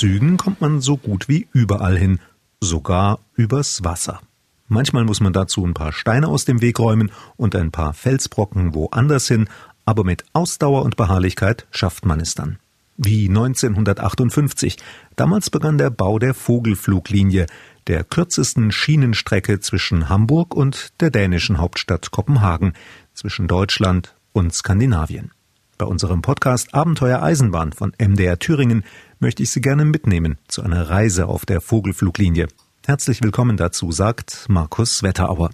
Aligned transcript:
Zügen 0.00 0.38
kommt 0.38 0.62
man 0.62 0.80
so 0.80 0.96
gut 0.96 1.28
wie 1.28 1.46
überall 1.52 1.94
hin, 1.94 2.20
sogar 2.58 3.18
übers 3.34 3.84
Wasser. 3.84 4.22
Manchmal 4.66 5.04
muss 5.04 5.20
man 5.20 5.34
dazu 5.34 5.62
ein 5.62 5.74
paar 5.74 5.92
Steine 5.92 6.28
aus 6.28 6.46
dem 6.46 6.62
Weg 6.62 6.78
räumen 6.78 7.12
und 7.36 7.54
ein 7.54 7.70
paar 7.70 7.92
Felsbrocken 7.92 8.74
woanders 8.74 9.28
hin, 9.28 9.46
aber 9.84 10.04
mit 10.04 10.24
Ausdauer 10.32 10.84
und 10.84 10.96
Beharrlichkeit 10.96 11.66
schafft 11.70 12.06
man 12.06 12.18
es 12.18 12.34
dann. 12.34 12.58
Wie 12.96 13.28
1958. 13.28 14.78
Damals 15.16 15.50
begann 15.50 15.76
der 15.76 15.90
Bau 15.90 16.18
der 16.18 16.32
Vogelfluglinie, 16.32 17.44
der 17.86 18.02
kürzesten 18.02 18.72
Schienenstrecke 18.72 19.60
zwischen 19.60 20.08
Hamburg 20.08 20.54
und 20.54 20.98
der 21.00 21.10
dänischen 21.10 21.58
Hauptstadt 21.58 22.10
Kopenhagen, 22.10 22.72
zwischen 23.12 23.48
Deutschland 23.48 24.14
und 24.32 24.54
Skandinavien. 24.54 25.32
Bei 25.76 25.84
unserem 25.84 26.22
Podcast 26.22 26.74
Abenteuer 26.74 27.22
Eisenbahn 27.22 27.74
von 27.74 27.92
MDR 27.98 28.38
Thüringen 28.38 28.84
möchte 29.20 29.42
ich 29.42 29.50
Sie 29.50 29.60
gerne 29.60 29.84
mitnehmen 29.84 30.38
zu 30.48 30.62
einer 30.62 30.88
Reise 30.88 31.26
auf 31.26 31.44
der 31.44 31.60
Vogelfluglinie. 31.60 32.48
Herzlich 32.86 33.22
willkommen 33.22 33.58
dazu, 33.58 33.92
sagt 33.92 34.46
Markus 34.48 35.02
Wetterauer. 35.02 35.50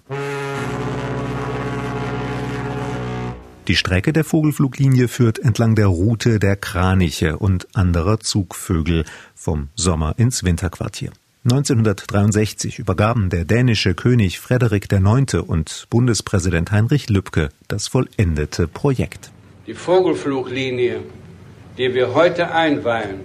Die 3.67 3.75
Strecke 3.75 4.13
der 4.13 4.23
Vogelfluglinie 4.23 5.09
führt 5.09 5.39
entlang 5.39 5.75
der 5.75 5.87
Route 5.87 6.39
der 6.39 6.55
Kraniche 6.55 7.37
und 7.37 7.67
anderer 7.75 8.21
Zugvögel 8.21 9.03
vom 9.35 9.67
Sommer 9.75 10.15
ins 10.17 10.45
Winterquartier. 10.45 11.11
1963 11.43 12.79
übergaben 12.79 13.29
der 13.29 13.43
dänische 13.43 13.93
König 13.93 14.39
Frederik 14.39 14.91
IX. 14.91 15.33
und 15.35 15.87
Bundespräsident 15.89 16.71
Heinrich 16.71 17.09
Lübke 17.09 17.49
das 17.67 17.89
vollendete 17.89 18.69
Projekt. 18.69 19.31
Die 19.65 19.73
Vogelfluglinie, 19.73 21.01
die 21.77 21.93
wir 21.93 22.13
heute 22.13 22.51
einweihen, 22.51 23.19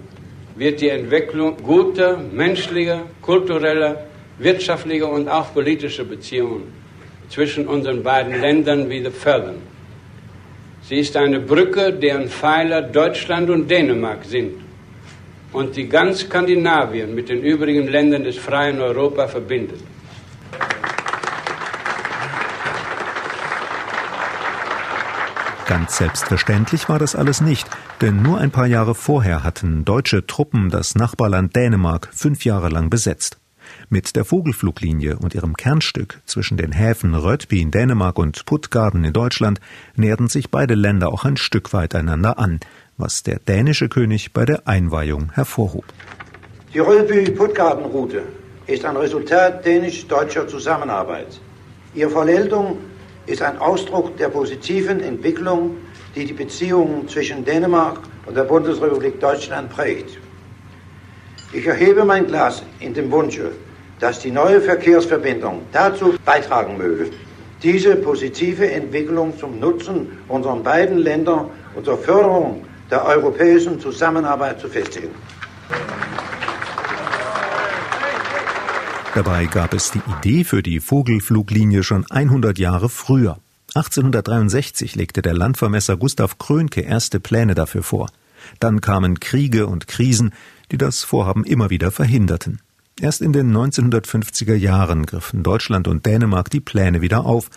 wird 0.55 0.81
die 0.81 0.89
Entwicklung 0.89 1.57
guter 1.57 2.17
menschlicher, 2.17 3.01
kultureller, 3.21 4.05
wirtschaftlicher 4.37 5.09
und 5.09 5.27
auch 5.27 5.53
politischer 5.53 6.03
Beziehungen 6.03 6.71
zwischen 7.29 7.67
unseren 7.67 8.03
beiden 8.03 8.39
Ländern 8.39 8.89
wieder 8.89 9.11
fördern. 9.11 9.61
Sie 10.83 10.99
ist 10.99 11.15
eine 11.15 11.39
Brücke, 11.39 11.93
deren 11.93 12.27
Pfeiler 12.27 12.81
Deutschland 12.81 13.49
und 13.49 13.69
Dänemark 13.69 14.25
sind 14.25 14.61
und 15.53 15.75
die 15.75 15.87
ganz 15.87 16.21
Skandinavien 16.21 17.15
mit 17.15 17.29
den 17.29 17.41
übrigen 17.41 17.87
Ländern 17.87 18.23
des 18.23 18.37
freien 18.37 18.81
Europa 18.81 19.27
verbindet. 19.27 19.79
Ganz 25.65 25.97
selbstverständlich 25.97 26.89
war 26.89 26.99
das 26.99 27.15
alles 27.15 27.39
nicht, 27.39 27.69
denn 28.01 28.21
nur 28.21 28.37
ein 28.37 28.51
paar 28.51 28.67
Jahre 28.67 28.95
vorher 28.95 29.45
hatten 29.45 29.85
deutsche 29.85 30.27
Truppen 30.27 30.69
das 30.69 30.95
Nachbarland 30.95 31.55
Dänemark 31.55 32.09
fünf 32.11 32.43
Jahre 32.43 32.67
lang 32.67 32.89
besetzt. 32.89 33.37
Mit 33.89 34.17
der 34.17 34.25
Vogelfluglinie 34.25 35.17
und 35.17 35.33
ihrem 35.33 35.55
Kernstück 35.55 36.21
zwischen 36.25 36.57
den 36.57 36.73
Häfen 36.73 37.15
Rödby 37.15 37.61
in 37.61 37.71
Dänemark 37.71 38.19
und 38.19 38.45
Puttgarden 38.45 39.05
in 39.05 39.13
Deutschland 39.13 39.61
näherten 39.95 40.27
sich 40.27 40.51
beide 40.51 40.75
Länder 40.75 41.13
auch 41.13 41.23
ein 41.23 41.37
Stück 41.37 41.71
weit 41.71 41.95
einander 41.95 42.39
an, 42.39 42.59
was 42.97 43.23
der 43.23 43.39
dänische 43.39 43.87
König 43.87 44.33
bei 44.33 44.43
der 44.43 44.67
Einweihung 44.67 45.31
hervorhob. 45.31 45.85
Die 46.73 46.79
Rödby-Puttgarden-Route 46.79 48.23
ist 48.67 48.83
ein 48.83 48.97
Resultat 48.97 49.65
dänisch-deutscher 49.65 50.45
Zusammenarbeit. 50.45 51.39
Ihre 51.95 52.09
Vollendung 52.09 52.79
ist 53.25 53.41
ein 53.41 53.57
Ausdruck 53.59 54.17
der 54.17 54.29
positiven 54.29 54.99
Entwicklung, 55.01 55.77
die 56.15 56.25
die 56.25 56.33
Beziehungen 56.33 57.07
zwischen 57.07 57.45
Dänemark 57.45 57.99
und 58.25 58.35
der 58.35 58.43
Bundesrepublik 58.43 59.19
Deutschland 59.19 59.69
prägt. 59.69 60.17
Ich 61.53 61.65
erhebe 61.65 62.03
mein 62.03 62.27
Glas 62.27 62.63
in 62.79 62.93
dem 62.93 63.11
Wunsche, 63.11 63.51
dass 63.99 64.19
die 64.19 64.31
neue 64.31 64.59
Verkehrsverbindung 64.59 65.61
dazu 65.71 66.15
beitragen 66.25 66.77
möge, 66.77 67.11
diese 67.61 67.95
positive 67.95 68.69
Entwicklung 68.69 69.37
zum 69.37 69.59
Nutzen 69.59 70.17
unserer 70.27 70.57
beiden 70.57 70.97
Länder 70.97 71.49
und 71.75 71.85
zur 71.85 71.97
Förderung 71.97 72.65
der 72.91 73.05
europäischen 73.05 73.79
Zusammenarbeit 73.79 74.59
zu 74.59 74.67
festigen. 74.67 75.15
Dabei 79.15 79.45
gab 79.45 79.75
es 79.75 79.91
die 79.91 80.01
Idee 80.17 80.43
für 80.43 80.63
die 80.63 80.79
Vogelfluglinie 80.79 81.83
schon 81.83 82.09
100 82.09 82.57
Jahre 82.57 82.89
früher. 82.89 83.37
1863 83.75 84.95
legte 84.95 85.21
der 85.21 85.35
Landvermesser 85.35 85.97
Gustav 85.97 86.39
Krönke 86.39 86.81
erste 86.81 87.19
Pläne 87.19 87.53
dafür 87.53 87.83
vor. 87.83 88.09
Dann 88.59 88.81
kamen 88.81 89.19
Kriege 89.19 89.67
und 89.67 89.87
Krisen, 89.87 90.33
die 90.71 90.79
das 90.79 91.03
Vorhaben 91.03 91.43
immer 91.43 91.69
wieder 91.69 91.91
verhinderten. 91.91 92.59
Erst 92.99 93.21
in 93.21 93.33
den 93.33 93.55
1950er 93.55 94.55
Jahren 94.55 95.05
griffen 95.05 95.43
Deutschland 95.43 95.87
und 95.87 96.07
Dänemark 96.07 96.49
die 96.49 96.59
Pläne 96.59 97.01
wieder 97.01 97.23
auf, 97.23 97.51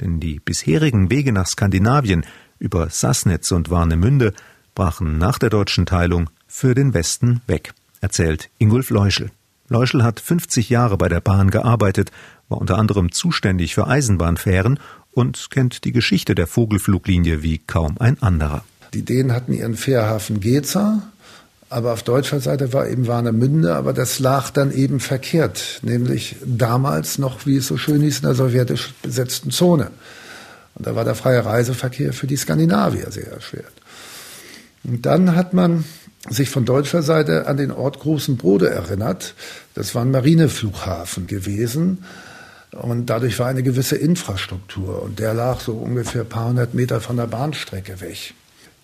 denn 0.00 0.18
die 0.18 0.40
bisherigen 0.40 1.08
Wege 1.08 1.32
nach 1.32 1.46
Skandinavien 1.46 2.26
über 2.58 2.90
Sassnitz 2.90 3.52
und 3.52 3.70
Warnemünde 3.70 4.32
brachen 4.74 5.18
nach 5.18 5.38
der 5.38 5.50
deutschen 5.50 5.86
Teilung 5.86 6.30
für 6.48 6.74
den 6.74 6.94
Westen 6.94 7.42
weg, 7.46 7.74
erzählt 8.00 8.50
Ingolf 8.58 8.90
Leuschel. 8.90 9.30
Leuschel 9.68 10.04
hat 10.04 10.20
50 10.20 10.70
Jahre 10.70 10.96
bei 10.96 11.08
der 11.08 11.20
Bahn 11.20 11.50
gearbeitet, 11.50 12.10
war 12.48 12.58
unter 12.58 12.78
anderem 12.78 13.10
zuständig 13.12 13.74
für 13.74 13.86
Eisenbahnfähren 13.86 14.78
und 15.12 15.50
kennt 15.50 15.84
die 15.84 15.92
Geschichte 15.92 16.34
der 16.34 16.46
Vogelfluglinie 16.46 17.42
wie 17.42 17.58
kaum 17.58 17.96
ein 17.98 18.22
anderer. 18.22 18.64
Die 18.94 19.02
Dänen 19.02 19.32
hatten 19.32 19.52
ihren 19.52 19.76
Fährhafen 19.76 20.40
Geza, 20.40 21.02
aber 21.68 21.92
auf 21.92 22.04
deutscher 22.04 22.38
Seite 22.38 22.72
war 22.72 22.88
eben 22.88 23.08
Warnemünde, 23.08 23.74
aber 23.74 23.92
das 23.92 24.20
lag 24.20 24.50
dann 24.50 24.70
eben 24.70 25.00
verkehrt, 25.00 25.80
nämlich 25.82 26.36
damals 26.44 27.18
noch, 27.18 27.44
wie 27.44 27.56
es 27.56 27.66
so 27.66 27.76
schön 27.76 28.02
hieß, 28.02 28.18
in 28.18 28.22
der 28.22 28.34
sowjetisch 28.34 28.94
besetzten 29.02 29.50
Zone. 29.50 29.90
Und 30.76 30.86
da 30.86 30.94
war 30.94 31.04
der 31.04 31.16
freie 31.16 31.44
Reiseverkehr 31.44 32.12
für 32.12 32.26
die 32.26 32.36
Skandinavier 32.36 33.10
sehr 33.10 33.32
erschwert. 33.32 33.72
Und 34.84 35.06
dann 35.06 35.34
hat 35.34 35.54
man 35.54 35.84
sich 36.30 36.50
von 36.50 36.64
deutscher 36.64 37.02
Seite 37.02 37.46
an 37.46 37.56
den 37.56 37.70
Ort 37.70 38.00
Großen 38.00 38.36
Brode 38.36 38.70
erinnert. 38.70 39.34
Das 39.74 39.94
war 39.94 40.02
ein 40.02 40.10
Marineflughafen 40.10 41.26
gewesen. 41.26 42.04
Und 42.72 43.06
dadurch 43.06 43.38
war 43.38 43.46
eine 43.46 43.62
gewisse 43.62 43.96
Infrastruktur. 43.96 45.02
Und 45.02 45.18
der 45.18 45.34
lag 45.34 45.60
so 45.60 45.72
ungefähr 45.74 46.22
ein 46.22 46.28
paar 46.28 46.48
hundert 46.48 46.74
Meter 46.74 47.00
von 47.00 47.16
der 47.16 47.26
Bahnstrecke 47.26 48.00
weg. 48.00 48.34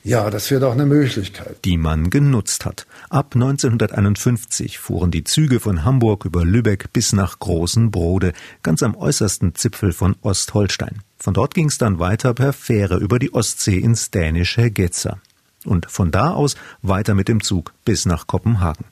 Ja, 0.04 0.30
das 0.30 0.50
wäre 0.50 0.62
doch 0.62 0.72
eine 0.72 0.86
Möglichkeit. 0.86 1.64
Die 1.64 1.76
man 1.76 2.10
genutzt 2.10 2.64
hat. 2.64 2.86
Ab 3.08 3.34
1951 3.34 4.78
fuhren 4.78 5.12
die 5.12 5.22
Züge 5.22 5.60
von 5.60 5.84
Hamburg 5.84 6.24
über 6.24 6.44
Lübeck 6.44 6.92
bis 6.92 7.12
nach 7.12 7.38
Großen 7.38 7.92
Brode, 7.92 8.32
ganz 8.64 8.82
am 8.82 8.96
äußersten 8.96 9.54
Zipfel 9.54 9.92
von 9.92 10.16
Ostholstein. 10.22 11.02
Von 11.18 11.34
dort 11.34 11.54
ging 11.54 11.68
es 11.68 11.78
dann 11.78 12.00
weiter 12.00 12.34
per 12.34 12.52
Fähre 12.52 12.96
über 12.98 13.20
die 13.20 13.32
Ostsee 13.32 13.78
ins 13.78 14.10
dänische 14.10 14.72
Getzer 14.72 15.20
und 15.64 15.90
von 15.90 16.10
da 16.10 16.30
aus 16.30 16.56
weiter 16.82 17.14
mit 17.14 17.28
dem 17.28 17.42
Zug 17.42 17.72
bis 17.84 18.06
nach 18.06 18.26
Kopenhagen. 18.26 18.84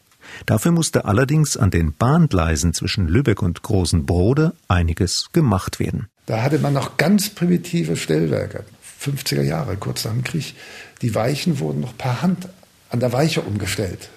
Dafür 0.47 0.73
musste 0.73 1.05
allerdings 1.05 1.57
an 1.57 1.71
den 1.71 1.93
Bahngleisen 1.93 2.73
zwischen 2.75 3.09
Lübeck 3.09 3.43
und 3.43 3.63
Großen 3.63 4.07
Brode 4.07 4.55
einiges 4.69 5.31
gemacht 5.33 5.81
werden. 5.81 6.09
Da 6.27 6.43
hatte 6.43 6.59
man 6.59 6.73
noch 6.73 6.97
ganz 6.97 7.31
primitive 7.31 7.97
Stellwerke, 7.97 8.65
50er 9.03 9.43
Jahre, 9.43 9.77
kurz 9.77 10.05
nach 10.05 10.13
dem 10.13 10.25
Krieg. 10.25 10.55
Die 11.03 11.15
Weichen 11.15 11.59
wurden 11.59 11.81
noch 11.81 11.97
per 11.97 12.23
Hand 12.23 12.49
an 12.91 13.01
der 13.01 13.13
Weiche 13.13 13.41
umgestellt. 13.41 14.11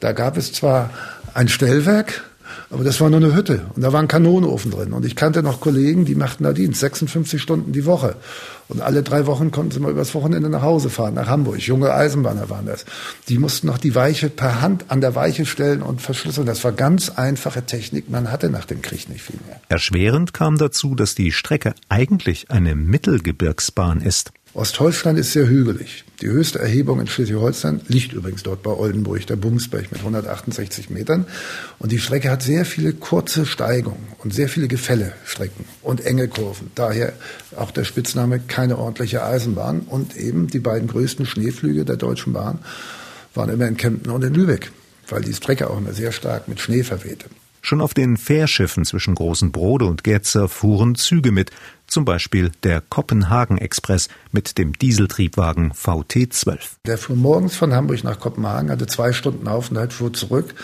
Da 0.00 0.12
gab 0.12 0.36
es 0.36 0.52
zwar 0.52 0.90
ein 1.34 1.48
Stellwerk, 1.48 2.27
aber 2.70 2.84
das 2.84 3.00
war 3.00 3.10
nur 3.10 3.20
eine 3.20 3.34
Hütte 3.34 3.66
und 3.74 3.82
da 3.82 3.92
war 3.92 4.06
Kanonenofen 4.06 4.70
drin. 4.70 4.92
Und 4.92 5.04
ich 5.04 5.16
kannte 5.16 5.42
noch 5.42 5.60
Kollegen, 5.60 6.04
die 6.04 6.14
machten 6.14 6.44
da 6.44 6.52
Dienst, 6.52 6.80
56 6.80 7.40
Stunden 7.40 7.72
die 7.72 7.84
Woche. 7.84 8.16
Und 8.68 8.82
alle 8.82 9.02
drei 9.02 9.26
Wochen 9.26 9.50
konnten 9.50 9.70
sie 9.70 9.80
mal 9.80 9.90
übers 9.90 10.14
Wochenende 10.14 10.50
nach 10.50 10.62
Hause 10.62 10.90
fahren, 10.90 11.14
nach 11.14 11.26
Hamburg. 11.26 11.58
Junge 11.60 11.92
Eisenbahner 11.92 12.50
waren 12.50 12.66
das. 12.66 12.84
Die 13.28 13.38
mussten 13.38 13.66
noch 13.66 13.78
die 13.78 13.94
Weiche 13.94 14.28
per 14.28 14.60
Hand 14.60 14.86
an 14.88 15.00
der 15.00 15.14
Weiche 15.14 15.46
stellen 15.46 15.80
und 15.80 16.02
verschlüsseln. 16.02 16.46
Das 16.46 16.64
war 16.64 16.72
ganz 16.72 17.08
einfache 17.10 17.64
Technik. 17.64 18.10
Man 18.10 18.30
hatte 18.30 18.50
nach 18.50 18.66
dem 18.66 18.82
Krieg 18.82 19.08
nicht 19.08 19.22
viel 19.22 19.38
mehr. 19.46 19.60
Erschwerend 19.68 20.34
kam 20.34 20.58
dazu, 20.58 20.94
dass 20.94 21.14
die 21.14 21.32
Strecke 21.32 21.74
eigentlich 21.88 22.50
eine 22.50 22.74
Mittelgebirgsbahn 22.74 24.02
ist. 24.02 24.32
Ostholstein 24.54 25.16
ist 25.16 25.32
sehr 25.32 25.46
hügelig. 25.46 26.04
Die 26.20 26.26
höchste 26.26 26.58
Erhebung 26.58 27.00
in 27.00 27.06
Schleswig-Holstein 27.06 27.80
liegt 27.86 28.12
übrigens 28.12 28.42
dort 28.42 28.62
bei 28.62 28.70
Oldenburg, 28.70 29.26
der 29.26 29.36
Bumsberg 29.36 29.92
mit 29.92 30.00
168 30.00 30.90
Metern. 30.90 31.26
Und 31.78 31.92
die 31.92 31.98
Strecke 31.98 32.30
hat 32.30 32.42
sehr 32.42 32.64
viele 32.64 32.92
kurze 32.92 33.46
Steigungen 33.46 34.08
und 34.18 34.34
sehr 34.34 34.48
viele 34.48 34.66
Gefällestrecken 34.66 35.64
und 35.82 36.04
enge 36.04 36.28
Kurven. 36.28 36.70
Daher 36.74 37.12
auch 37.56 37.70
der 37.70 37.84
Spitzname 37.84 38.40
keine 38.40 38.78
ordentliche 38.78 39.22
Eisenbahn. 39.22 39.80
Und 39.80 40.16
eben 40.16 40.48
die 40.48 40.60
beiden 40.60 40.88
größten 40.88 41.26
Schneeflüge 41.26 41.84
der 41.84 41.96
Deutschen 41.96 42.32
Bahn 42.32 42.58
waren 43.34 43.50
immer 43.50 43.68
in 43.68 43.76
Kempten 43.76 44.10
und 44.10 44.24
in 44.24 44.34
Lübeck, 44.34 44.72
weil 45.08 45.22
die 45.22 45.34
Strecke 45.34 45.70
auch 45.70 45.78
immer 45.78 45.92
sehr 45.92 46.10
stark 46.10 46.48
mit 46.48 46.58
Schnee 46.58 46.82
verwehte. 46.82 47.26
Schon 47.60 47.80
auf 47.80 47.92
den 47.92 48.16
Fährschiffen 48.16 48.84
zwischen 48.84 49.14
Großen 49.14 49.52
Brode 49.52 49.84
und 49.84 50.02
Getzer 50.04 50.48
fuhren 50.48 50.94
Züge 50.94 51.32
mit, 51.32 51.50
zum 51.88 52.04
Beispiel 52.04 52.52
der 52.62 52.80
Kopenhagen-Express 52.80 54.08
mit 54.30 54.58
dem 54.58 54.72
Dieseltriebwagen 54.74 55.72
VT12. 55.72 56.58
Der 56.86 56.98
fuhr 56.98 57.16
morgens 57.16 57.56
von 57.56 57.74
Hamburg 57.74 58.04
nach 58.04 58.20
Kopenhagen, 58.20 58.70
hatte 58.70 58.86
zwei 58.86 59.12
Stunden 59.12 59.48
Aufenthalt, 59.48 59.92
fuhr 59.92 60.12
zurück. 60.12 60.54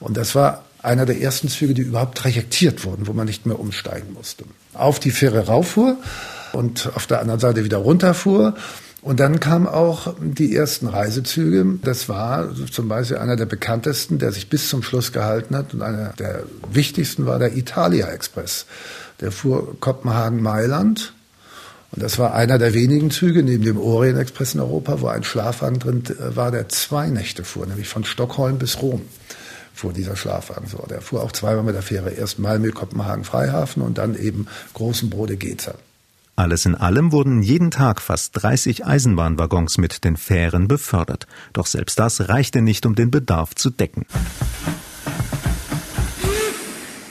Und 0.00 0.16
das 0.16 0.34
war 0.34 0.64
einer 0.82 1.06
der 1.06 1.20
ersten 1.20 1.48
Züge, 1.48 1.74
die 1.74 1.82
überhaupt 1.82 2.18
trajektiert 2.18 2.84
wurden, 2.84 3.06
wo 3.06 3.12
man 3.12 3.26
nicht 3.26 3.46
mehr 3.46 3.60
umsteigen 3.60 4.14
musste. 4.14 4.44
Auf 4.74 4.98
die 4.98 5.10
Fähre 5.10 5.46
rauffuhr 5.46 5.96
und 6.52 6.90
auf 6.94 7.06
der 7.06 7.20
anderen 7.20 7.40
Seite 7.40 7.64
wieder 7.64 7.78
runterfuhr. 7.78 8.54
Und 9.02 9.18
dann 9.18 9.40
kamen 9.40 9.66
auch 9.66 10.14
die 10.20 10.54
ersten 10.54 10.86
Reisezüge. 10.86 11.78
Das 11.82 12.08
war 12.08 12.54
zum 12.70 12.88
Beispiel 12.88 13.16
einer 13.16 13.36
der 13.36 13.46
bekanntesten, 13.46 14.18
der 14.18 14.30
sich 14.32 14.50
bis 14.50 14.68
zum 14.68 14.82
Schluss 14.82 15.12
gehalten 15.12 15.56
hat. 15.56 15.72
Und 15.72 15.80
einer 15.82 16.12
der 16.18 16.44
wichtigsten 16.70 17.24
war 17.24 17.38
der 17.38 17.56
Italia 17.56 18.08
Express. 18.08 18.66
Der 19.20 19.32
fuhr 19.32 19.80
Kopenhagen-Mailand. 19.80 21.14
Und 21.92 22.02
das 22.02 22.18
war 22.18 22.34
einer 22.34 22.58
der 22.58 22.74
wenigen 22.74 23.10
Züge 23.10 23.42
neben 23.42 23.64
dem 23.64 23.78
Orient 23.78 24.18
Express 24.18 24.54
in 24.54 24.60
Europa, 24.60 25.00
wo 25.00 25.08
ein 25.08 25.24
Schlafwagen 25.24 25.78
drin 25.78 26.04
äh, 26.06 26.36
war, 26.36 26.50
der 26.50 26.68
zwei 26.68 27.08
Nächte 27.08 27.42
fuhr, 27.42 27.66
nämlich 27.66 27.88
von 27.88 28.04
Stockholm 28.04 28.58
bis 28.58 28.80
Rom 28.80 29.02
fuhr 29.80 29.92
dieser 29.92 30.14
Schlafwagen 30.14 30.68
so. 30.68 30.84
Der 30.88 31.00
fuhr 31.00 31.22
auch 31.22 31.32
zweimal 31.32 31.64
mit 31.64 31.74
der 31.74 31.82
Fähre, 31.82 32.10
erst 32.10 32.38
Malmö, 32.38 32.70
Kopenhagen, 32.70 33.24
Freihafen 33.24 33.82
und 33.82 33.98
dann 33.98 34.14
eben 34.14 34.46
Großen 34.74 35.08
Brode, 35.08 35.36
Geza. 35.36 35.74
Alles 36.36 36.64
in 36.64 36.74
allem 36.74 37.12
wurden 37.12 37.42
jeden 37.42 37.70
Tag 37.70 38.00
fast 38.00 38.42
30 38.42 38.86
Eisenbahnwaggons 38.86 39.78
mit 39.78 40.04
den 40.04 40.16
Fähren 40.16 40.68
befördert. 40.68 41.26
Doch 41.52 41.66
selbst 41.66 41.98
das 41.98 42.28
reichte 42.28 42.62
nicht, 42.62 42.86
um 42.86 42.94
den 42.94 43.10
Bedarf 43.10 43.54
zu 43.54 43.70
decken. 43.70 44.06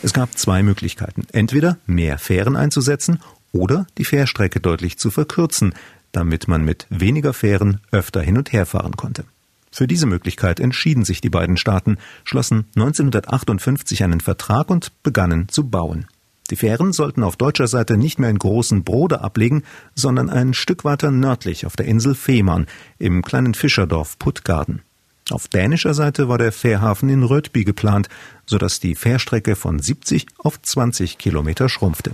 Es 0.01 0.13
gab 0.13 0.37
zwei 0.37 0.63
Möglichkeiten. 0.63 1.27
Entweder 1.31 1.77
mehr 1.85 2.17
Fähren 2.17 2.55
einzusetzen 2.55 3.19
oder 3.51 3.85
die 3.97 4.05
Fährstrecke 4.05 4.59
deutlich 4.59 4.97
zu 4.97 5.11
verkürzen, 5.11 5.73
damit 6.11 6.47
man 6.47 6.63
mit 6.63 6.87
weniger 6.89 7.33
Fähren 7.33 7.81
öfter 7.91 8.21
hin 8.21 8.37
und 8.37 8.51
her 8.51 8.65
fahren 8.65 8.95
konnte. 8.95 9.25
Für 9.71 9.87
diese 9.87 10.07
Möglichkeit 10.07 10.59
entschieden 10.59 11.05
sich 11.05 11.21
die 11.21 11.29
beiden 11.29 11.57
Staaten, 11.57 11.97
schlossen 12.23 12.65
1958 12.75 14.03
einen 14.03 14.19
Vertrag 14.19 14.69
und 14.69 14.91
begannen 15.03 15.47
zu 15.49 15.69
bauen. 15.69 16.07
Die 16.49 16.55
Fähren 16.55 16.93
sollten 16.93 17.23
auf 17.23 17.37
deutscher 17.37 17.67
Seite 17.67 17.97
nicht 17.97 18.17
mehr 18.17 18.29
in 18.29 18.39
großen 18.39 18.83
Brode 18.83 19.21
ablegen, 19.21 19.63
sondern 19.93 20.29
ein 20.29 20.53
Stück 20.53 20.83
weiter 20.83 21.11
nördlich 21.11 21.65
auf 21.65 21.75
der 21.75 21.85
Insel 21.85 22.15
Fehmarn 22.15 22.65
im 22.97 23.23
kleinen 23.23 23.53
Fischerdorf 23.53 24.17
Puttgarden. 24.17 24.81
Auf 25.29 25.47
dänischer 25.47 25.93
Seite 25.93 26.27
war 26.27 26.39
der 26.39 26.51
Fährhafen 26.51 27.07
in 27.09 27.21
Rödby 27.21 27.63
geplant, 27.63 28.09
sodass 28.47 28.79
die 28.79 28.95
Fährstrecke 28.95 29.55
von 29.55 29.77
70 29.77 30.25
auf 30.39 30.59
20 30.59 31.19
Kilometer 31.19 31.69
schrumpfte. 31.69 32.11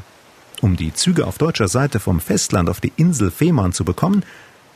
Um 0.62 0.76
die 0.76 0.94
Züge 0.94 1.26
auf 1.26 1.38
deutscher 1.38 1.70
Seite 1.70 2.02
vom 2.02 2.20
Festland 2.20 2.70
auf 2.70 2.82
die 2.82 2.92
Insel 2.98 3.32
Fehmarn 3.32 3.72
zu 3.72 3.86
bekommen, 3.86 4.24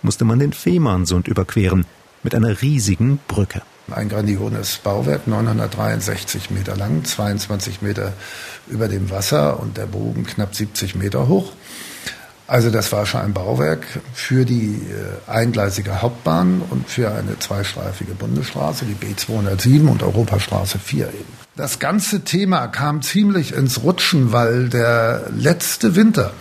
musste 0.02 0.24
man 0.24 0.40
den 0.40 0.54
Fehmarnsund 0.54 1.28
überqueren 1.28 1.86
mit 2.24 2.34
einer 2.34 2.62
riesigen 2.62 3.20
Brücke. 3.28 3.62
Ein 3.94 4.10
grandioses 4.10 4.78
Bauwerk, 4.78 5.28
963 5.28 6.52
Meter 6.52 6.76
lang, 6.76 7.04
22 7.04 7.82
Meter 7.82 8.14
über 8.68 8.88
dem 8.88 9.10
Wasser 9.10 9.60
und 9.60 9.78
der 9.78 9.86
Bogen 9.86 10.26
knapp 10.26 10.56
70 10.56 10.96
Meter 10.96 11.28
hoch. 11.28 11.54
Also 12.50 12.72
das 12.72 12.92
war 12.92 13.06
schon 13.06 13.22
ein 13.22 13.34
Bauwerk 13.34 13.86
für 14.14 14.44
die 14.44 14.82
äh, 14.82 15.30
eingleisige 15.30 16.02
Hauptbahn 16.02 16.64
und 16.68 16.90
für 16.90 17.12
eine 17.12 17.38
zweistreifige 17.38 18.16
Bundesstraße, 18.16 18.86
die 18.86 18.96
B207 18.96 19.88
und 19.88 20.02
Europastraße 20.02 20.80
4 20.80 21.10
eben. 21.10 21.40
Das 21.56 21.78
ganze 21.78 22.22
Thema 22.24 22.68
kam 22.68 23.04
ziemlich 23.04 23.54
ins 23.54 23.84
Rutschen, 23.84 24.32
weil 24.32 24.70
der 24.70 25.28
letzte 25.36 25.96
Winter 25.96 26.32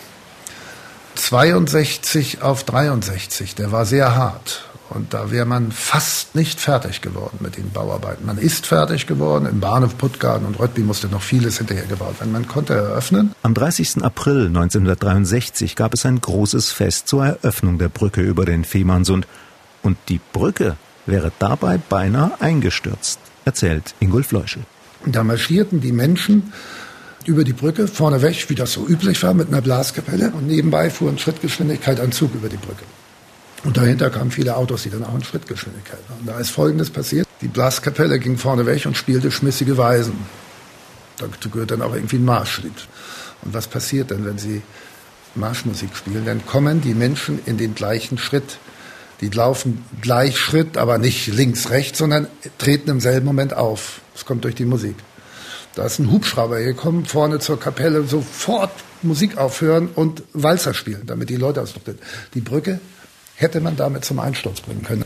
62 1.17 2.41
auf 2.41 2.65
63, 2.65 3.55
der 3.55 3.73
war 3.73 3.85
sehr 3.85 4.15
hart. 4.15 4.68
Und 4.90 5.12
da 5.12 5.31
wäre 5.31 5.44
man 5.44 5.70
fast 5.70 6.35
nicht 6.35 6.61
fertig 6.61 7.02
geworden 7.02 7.38
mit 7.40 7.56
den 7.56 7.70
Bauarbeiten. 7.70 8.25
Man 8.25 8.38
ist 8.38 8.67
fertig 8.67 9.06
geworden. 9.06 9.46
Im 9.46 9.61
Bahnhof 9.61 9.99
Puttgarden 9.99 10.46
und 10.46 10.58
Röttby 10.58 10.81
musste 10.81 11.08
noch 11.08 11.23
vieles 11.23 11.58
hinterher 11.58 11.87
gebaut 11.87 12.20
werden. 12.20 12.32
Man 12.32 12.49
konnte 12.49 12.75
eröffnen. 12.75 13.35
Am 13.43 13.52
30. 13.52 14.02
April 14.02 14.46
1963 14.46 15.76
gab 15.76 15.93
es 15.93 16.06
ein 16.06 16.20
großes 16.20 16.73
Fest 16.73 17.08
zur 17.08 17.26
Eröffnung 17.26 17.79
der 17.79 17.90
Brücke 17.90 18.23
über 18.23 18.46
den 18.46 18.64
Fehmarnsund. 18.64 19.26
Und 19.82 19.99
die 20.08 20.20
Brücke 20.32 20.76
wäre 21.06 21.32
dabei 21.38 21.79
beinahe 21.79 22.40
eingestürzt, 22.40 23.20
erzählt 23.44 23.94
Ingolf 24.00 24.32
Leuschel. 24.32 24.62
Da 25.05 25.23
marschierten 25.23 25.81
die 25.81 25.93
Menschen 25.93 26.52
über 27.26 27.44
die 27.44 27.52
Brücke, 27.52 27.88
vorneweg, 27.88 28.49
wie 28.49 28.55
das 28.55 28.73
so 28.73 28.87
üblich 28.87 29.23
war, 29.23 29.35
mit 29.35 29.49
einer 29.49 29.61
Blaskapelle. 29.61 30.31
Und 30.31 30.46
nebenbei 30.46 30.88
fuhr 30.88 31.11
in 31.11 31.19
Schrittgeschwindigkeit 31.19 32.00
ein 32.00 32.12
Zug 32.12 32.35
über 32.35 32.49
die 32.49 32.56
Brücke. 32.56 32.85
Und 33.64 33.76
dahinter 33.76 34.10
kamen 34.10 34.31
viele 34.31 34.56
Autos, 34.56 34.84
die 34.84 34.90
dann 34.90 35.05
auch 35.05 35.14
in 35.14 35.25
Schrittgeschwindigkeit 35.25 35.99
waren. 36.08 36.26
Da 36.26 36.38
ist 36.38 36.50
Folgendes 36.50 36.90
passiert. 36.90 37.26
Die 37.40 37.49
Blaskapelle 37.49 38.19
ging 38.19 38.38
vorne 38.38 38.66
weg 38.66 38.87
und 38.87 38.96
spielte 38.96 39.31
schmissige 39.31 39.76
Weisen. 39.76 40.14
Dazu 41.19 41.50
gehört 41.50 41.72
dann 41.72 41.82
auch 41.82 41.94
irgendwie 41.94 42.16
ein 42.16 42.25
Marschlied. 42.25 42.72
Und 43.43 43.55
was 43.55 43.66
passiert 43.66 44.10
denn, 44.10 44.25
wenn 44.25 44.38
sie 44.38 44.62
Marschmusik 45.34 45.96
spielen? 45.96 46.25
Dann 46.25 46.46
kommen 46.46 46.81
die 46.81 46.94
Menschen 46.94 47.40
in 47.46 47.58
den 47.58 47.75
gleichen 47.75 48.19
Schritt. 48.19 48.58
Die 49.20 49.28
laufen 49.28 49.84
gleich 50.00 50.38
Schritt, 50.38 50.76
aber 50.76 50.99
nicht 50.99 51.26
links, 51.26 51.70
rechts, 51.70 51.99
sondern 51.99 52.28
treten 52.58 52.90
im 52.90 53.00
selben 53.00 53.26
Moment 53.26 53.54
auf. 53.54 54.00
Das 54.14 54.25
kommt 54.25 54.44
durch 54.44 54.54
die 54.54 54.64
Musik. 54.64 54.94
Da 55.75 55.87
ist 55.87 55.99
ein 55.99 56.11
Hubschrauber 56.11 56.61
gekommen, 56.61 57.04
vorne 57.04 57.40
zur 57.40 57.58
Kapelle, 57.58 58.04
sofort 58.04 58.70
Musik 59.02 59.37
aufhören 59.37 59.88
und 59.88 60.22
Walzer 60.32 60.75
spielen, 60.75 61.02
damit 61.06 61.31
die 61.31 61.37
Leute 61.37 61.62
ausdrücken. 61.62 61.99
Die 62.34 62.40
Brücke 62.40 62.81
hätte 63.38 63.61
man 63.61 63.76
damit 63.76 64.05
zum 64.05 64.19
Einsturz 64.19 64.61
bringen 64.61 64.82
können. 64.82 65.05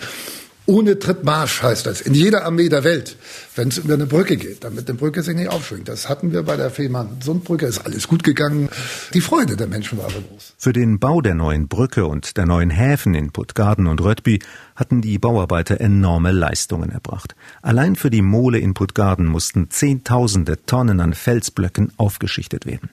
Ohne 0.64 0.96
Trittmarsch 0.96 1.60
heißt 1.62 1.86
das. 1.86 2.00
In 2.00 2.14
jeder 2.14 2.44
Armee 2.44 2.68
der 2.68 2.84
Welt, 2.84 3.16
wenn 3.56 3.68
es 3.68 3.78
über 3.78 3.94
eine 3.94 4.06
Brücke 4.06 4.36
geht, 4.36 4.62
damit 4.62 4.88
eine 4.88 4.96
Brücke 4.96 5.24
sich 5.24 5.34
nicht 5.34 5.50
aufschwingt. 5.50 5.88
Das 5.88 6.08
hatten 6.08 6.32
wir 6.32 6.44
bei 6.44 6.56
der 6.56 6.70
Fehmarn-Sundbrücke, 6.70 7.66
ist 7.66 7.84
alles 7.84 8.06
gut 8.06 8.22
gegangen. 8.22 8.68
Die 9.12 9.20
Freude 9.20 9.56
der 9.56 9.66
Menschen 9.66 9.98
war 9.98 10.04
aber 10.04 10.20
groß. 10.20 10.54
Für 10.56 10.72
den 10.72 11.00
Bau 11.00 11.20
der 11.20 11.34
neuen 11.34 11.66
Brücke 11.66 12.06
und 12.06 12.36
der 12.36 12.46
neuen 12.46 12.70
Häfen 12.70 13.14
in 13.14 13.32
Puttgarden 13.32 13.88
und 13.88 14.00
Röttby 14.00 14.38
hatten 14.76 15.02
die 15.02 15.18
Bauarbeiter 15.18 15.80
enorme 15.80 16.30
Leistungen 16.30 16.90
erbracht. 16.90 17.34
Allein 17.60 17.96
für 17.96 18.10
die 18.10 18.22
Mole 18.22 18.58
in 18.58 18.72
Puttgarden 18.74 19.26
mussten 19.26 19.68
Zehntausende 19.68 20.64
Tonnen 20.64 21.00
an 21.00 21.14
Felsblöcken 21.14 21.92
aufgeschichtet 21.96 22.66
werden. 22.66 22.90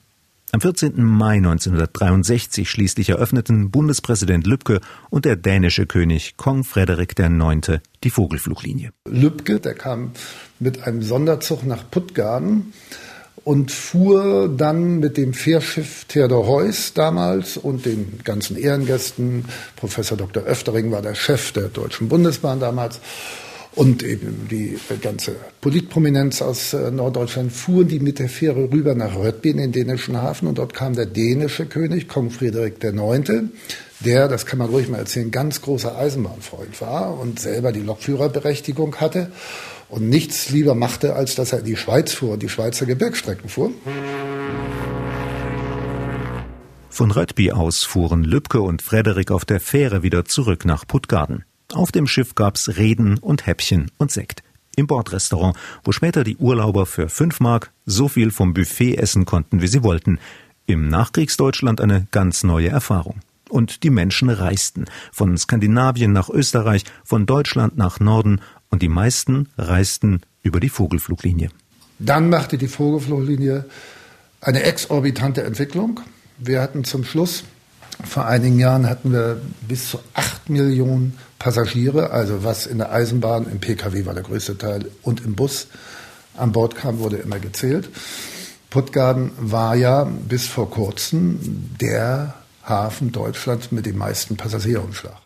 Am 0.52 0.60
14. 0.60 1.04
Mai 1.04 1.36
1963 1.36 2.68
schließlich 2.68 3.10
eröffneten 3.10 3.70
Bundespräsident 3.70 4.48
Lübcke 4.48 4.80
und 5.08 5.24
der 5.24 5.36
dänische 5.36 5.86
König 5.86 6.36
Kong 6.36 6.64
Frederik 6.64 7.16
IX. 7.16 7.80
die 8.02 8.10
Vogelfluglinie. 8.10 8.90
Lübcke, 9.08 9.60
der 9.60 9.74
kam 9.74 10.10
mit 10.58 10.82
einem 10.82 11.02
Sonderzug 11.02 11.64
nach 11.64 11.88
Puttgarden 11.88 12.72
und 13.44 13.70
fuhr 13.70 14.48
dann 14.48 14.98
mit 14.98 15.16
dem 15.16 15.34
Fährschiff 15.34 16.06
Theodor 16.06 16.48
Heuss 16.48 16.94
damals 16.94 17.56
und 17.56 17.86
den 17.86 18.18
ganzen 18.24 18.56
Ehrengästen, 18.56 19.44
Professor 19.76 20.18
Dr. 20.18 20.42
Öftering 20.42 20.90
war 20.90 21.00
der 21.00 21.14
Chef 21.14 21.52
der 21.52 21.68
Deutschen 21.68 22.08
Bundesbahn 22.08 22.58
damals, 22.58 22.98
und 23.74 24.02
eben 24.02 24.48
die 24.50 24.78
ganze 25.00 25.36
Politprominenz 25.60 26.42
aus 26.42 26.72
äh, 26.72 26.90
Norddeutschland 26.90 27.52
fuhren 27.52 27.88
die 27.88 28.00
mit 28.00 28.18
der 28.18 28.28
Fähre 28.28 28.70
rüber 28.72 28.94
nach 28.94 29.16
Röttby 29.16 29.50
in 29.50 29.58
den 29.58 29.72
dänischen 29.72 30.20
Hafen 30.20 30.48
und 30.48 30.58
dort 30.58 30.74
kam 30.74 30.94
der 30.94 31.06
dänische 31.06 31.66
König, 31.66 32.08
Kong 32.08 32.30
Friedrich 32.30 32.74
IX., 32.82 33.50
der, 34.00 34.28
das 34.28 34.46
kann 34.46 34.58
man 34.58 34.70
ruhig 34.70 34.88
mal 34.88 34.98
erzählen, 34.98 35.30
ganz 35.30 35.60
großer 35.60 35.96
Eisenbahnfreund 35.96 36.80
war 36.80 37.18
und 37.18 37.38
selber 37.38 37.70
die 37.70 37.80
Lokführerberechtigung 37.80 38.96
hatte 38.96 39.30
und 39.90 40.08
nichts 40.08 40.50
lieber 40.50 40.74
machte, 40.74 41.14
als 41.14 41.34
dass 41.34 41.52
er 41.52 41.60
in 41.60 41.66
die 41.66 41.76
Schweiz 41.76 42.12
fuhr 42.12 42.32
und 42.32 42.42
die 42.42 42.48
Schweizer 42.48 42.86
Gebirgsstrecken 42.86 43.50
fuhr. 43.50 43.72
Von 46.88 47.10
Röttby 47.10 47.52
aus 47.52 47.84
fuhren 47.84 48.24
Lübcke 48.24 48.62
und 48.62 48.82
Frederik 48.82 49.30
auf 49.30 49.44
der 49.44 49.60
Fähre 49.60 50.02
wieder 50.02 50.24
zurück 50.24 50.64
nach 50.64 50.86
Puttgarden. 50.86 51.44
Auf 51.72 51.92
dem 51.92 52.06
Schiff 52.06 52.34
gab's 52.34 52.76
Reden 52.76 53.18
und 53.18 53.46
Häppchen 53.46 53.90
und 53.96 54.10
Sekt. 54.10 54.42
Im 54.76 54.86
Bordrestaurant, 54.86 55.56
wo 55.84 55.92
später 55.92 56.24
die 56.24 56.36
Urlauber 56.36 56.84
für 56.84 57.08
fünf 57.08 57.38
Mark 57.38 57.72
so 57.86 58.08
viel 58.08 58.30
vom 58.30 58.54
Buffet 58.54 58.96
essen 58.96 59.24
konnten, 59.24 59.62
wie 59.62 59.68
sie 59.68 59.84
wollten. 59.84 60.18
Im 60.66 60.88
Nachkriegsdeutschland 60.88 61.80
eine 61.80 62.06
ganz 62.10 62.42
neue 62.42 62.68
Erfahrung. 62.68 63.20
Und 63.48 63.82
die 63.82 63.90
Menschen 63.90 64.30
reisten. 64.30 64.86
Von 65.12 65.36
Skandinavien 65.36 66.12
nach 66.12 66.28
Österreich, 66.28 66.84
von 67.04 67.26
Deutschland 67.26 67.76
nach 67.76 68.00
Norden. 68.00 68.40
Und 68.68 68.82
die 68.82 68.88
meisten 68.88 69.48
reisten 69.58 70.22
über 70.42 70.60
die 70.60 70.68
Vogelfluglinie. 70.68 71.50
Dann 71.98 72.30
machte 72.30 72.58
die 72.58 72.68
Vogelfluglinie 72.68 73.64
eine 74.40 74.62
exorbitante 74.62 75.42
Entwicklung. 75.42 76.00
Wir 76.38 76.62
hatten 76.62 76.84
zum 76.84 77.04
Schluss 77.04 77.44
vor 78.04 78.26
einigen 78.26 78.58
Jahren 78.58 78.88
hatten 78.88 79.12
wir 79.12 79.40
bis 79.68 79.90
zu 79.90 79.98
acht 80.14 80.48
Millionen 80.48 81.18
Passagiere, 81.40 82.10
also 82.10 82.44
was 82.44 82.66
in 82.66 82.78
der 82.78 82.92
Eisenbahn, 82.92 83.50
im 83.50 83.60
Pkw 83.60 84.04
war 84.04 84.14
der 84.14 84.22
größte 84.22 84.58
Teil 84.58 84.90
und 85.02 85.24
im 85.24 85.34
Bus 85.34 85.68
an 86.36 86.52
Bord 86.52 86.76
kam, 86.76 86.98
wurde 86.98 87.16
immer 87.16 87.40
gezählt. 87.40 87.88
Puttgarden 88.68 89.32
war 89.38 89.74
ja 89.74 90.04
bis 90.04 90.46
vor 90.46 90.70
kurzem 90.70 91.40
der 91.80 92.34
Hafen 92.62 93.10
Deutschlands 93.10 93.72
mit 93.72 93.86
dem 93.86 93.96
meisten 93.96 94.36
Passagierumschlag. 94.36 95.16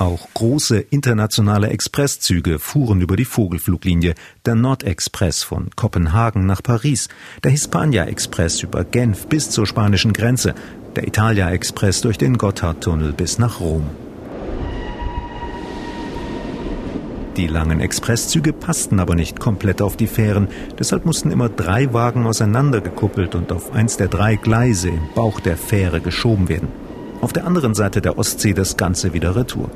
Auch 0.00 0.26
große 0.34 0.80
internationale 0.80 1.68
Expresszüge 1.68 2.58
fuhren 2.58 3.00
über 3.00 3.14
die 3.14 3.24
Vogelfluglinie. 3.24 4.16
Der 4.44 4.56
Nordexpress 4.56 5.44
von 5.44 5.70
Kopenhagen 5.76 6.44
nach 6.44 6.60
Paris, 6.60 7.08
der 7.44 7.52
Hispania 7.52 8.06
Express 8.06 8.64
über 8.64 8.82
Genf 8.82 9.28
bis 9.28 9.50
zur 9.50 9.64
spanischen 9.64 10.12
Grenze, 10.12 10.56
der 10.96 11.06
Italia 11.06 11.50
Express 11.50 12.00
durch 12.00 12.18
den 12.18 12.38
Gotthardtunnel 12.38 13.12
bis 13.12 13.38
nach 13.38 13.60
Rom. 13.60 13.86
Die 17.36 17.46
langen 17.46 17.80
Expresszüge 17.80 18.52
passten 18.52 19.00
aber 19.00 19.14
nicht 19.14 19.40
komplett 19.40 19.80
auf 19.80 19.96
die 19.96 20.06
Fähren, 20.06 20.48
deshalb 20.78 21.06
mussten 21.06 21.30
immer 21.30 21.48
drei 21.48 21.94
Wagen 21.94 22.26
auseinandergekuppelt 22.26 23.34
und 23.34 23.52
auf 23.52 23.72
eins 23.72 23.96
der 23.96 24.08
drei 24.08 24.36
Gleise 24.36 24.90
im 24.90 25.08
Bauch 25.14 25.40
der 25.40 25.56
Fähre 25.56 26.02
geschoben 26.02 26.50
werden. 26.50 26.68
Auf 27.22 27.32
der 27.32 27.46
anderen 27.46 27.74
Seite 27.74 28.02
der 28.02 28.18
Ostsee 28.18 28.52
das 28.52 28.76
Ganze 28.76 29.14
wieder 29.14 29.34
retour. 29.34 29.70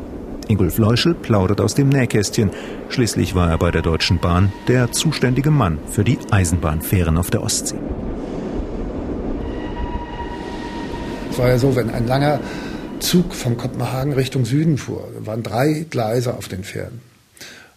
Ingolf 0.48 0.76
Leuschel 0.78 1.14
plaudert 1.14 1.60
aus 1.60 1.74
dem 1.74 1.88
Nähkästchen. 1.88 2.50
Schließlich 2.90 3.34
war 3.34 3.48
er 3.50 3.58
bei 3.58 3.70
der 3.70 3.82
Deutschen 3.82 4.18
Bahn 4.18 4.52
der 4.68 4.92
zuständige 4.92 5.50
Mann 5.50 5.78
für 5.90 6.04
die 6.04 6.18
Eisenbahnfähren 6.30 7.16
auf 7.16 7.30
der 7.30 7.42
Ostsee. 7.42 7.78
Es 11.25 11.25
war 11.38 11.48
ja 11.48 11.58
so, 11.58 11.76
wenn 11.76 11.90
ein 11.90 12.06
langer 12.06 12.40
Zug 13.00 13.34
von 13.34 13.56
Kopenhagen 13.56 14.12
Richtung 14.12 14.44
Süden 14.44 14.78
fuhr, 14.78 15.08
waren 15.20 15.42
drei 15.42 15.86
Gleise 15.88 16.34
auf 16.34 16.48
den 16.48 16.64
Fähren. 16.64 17.00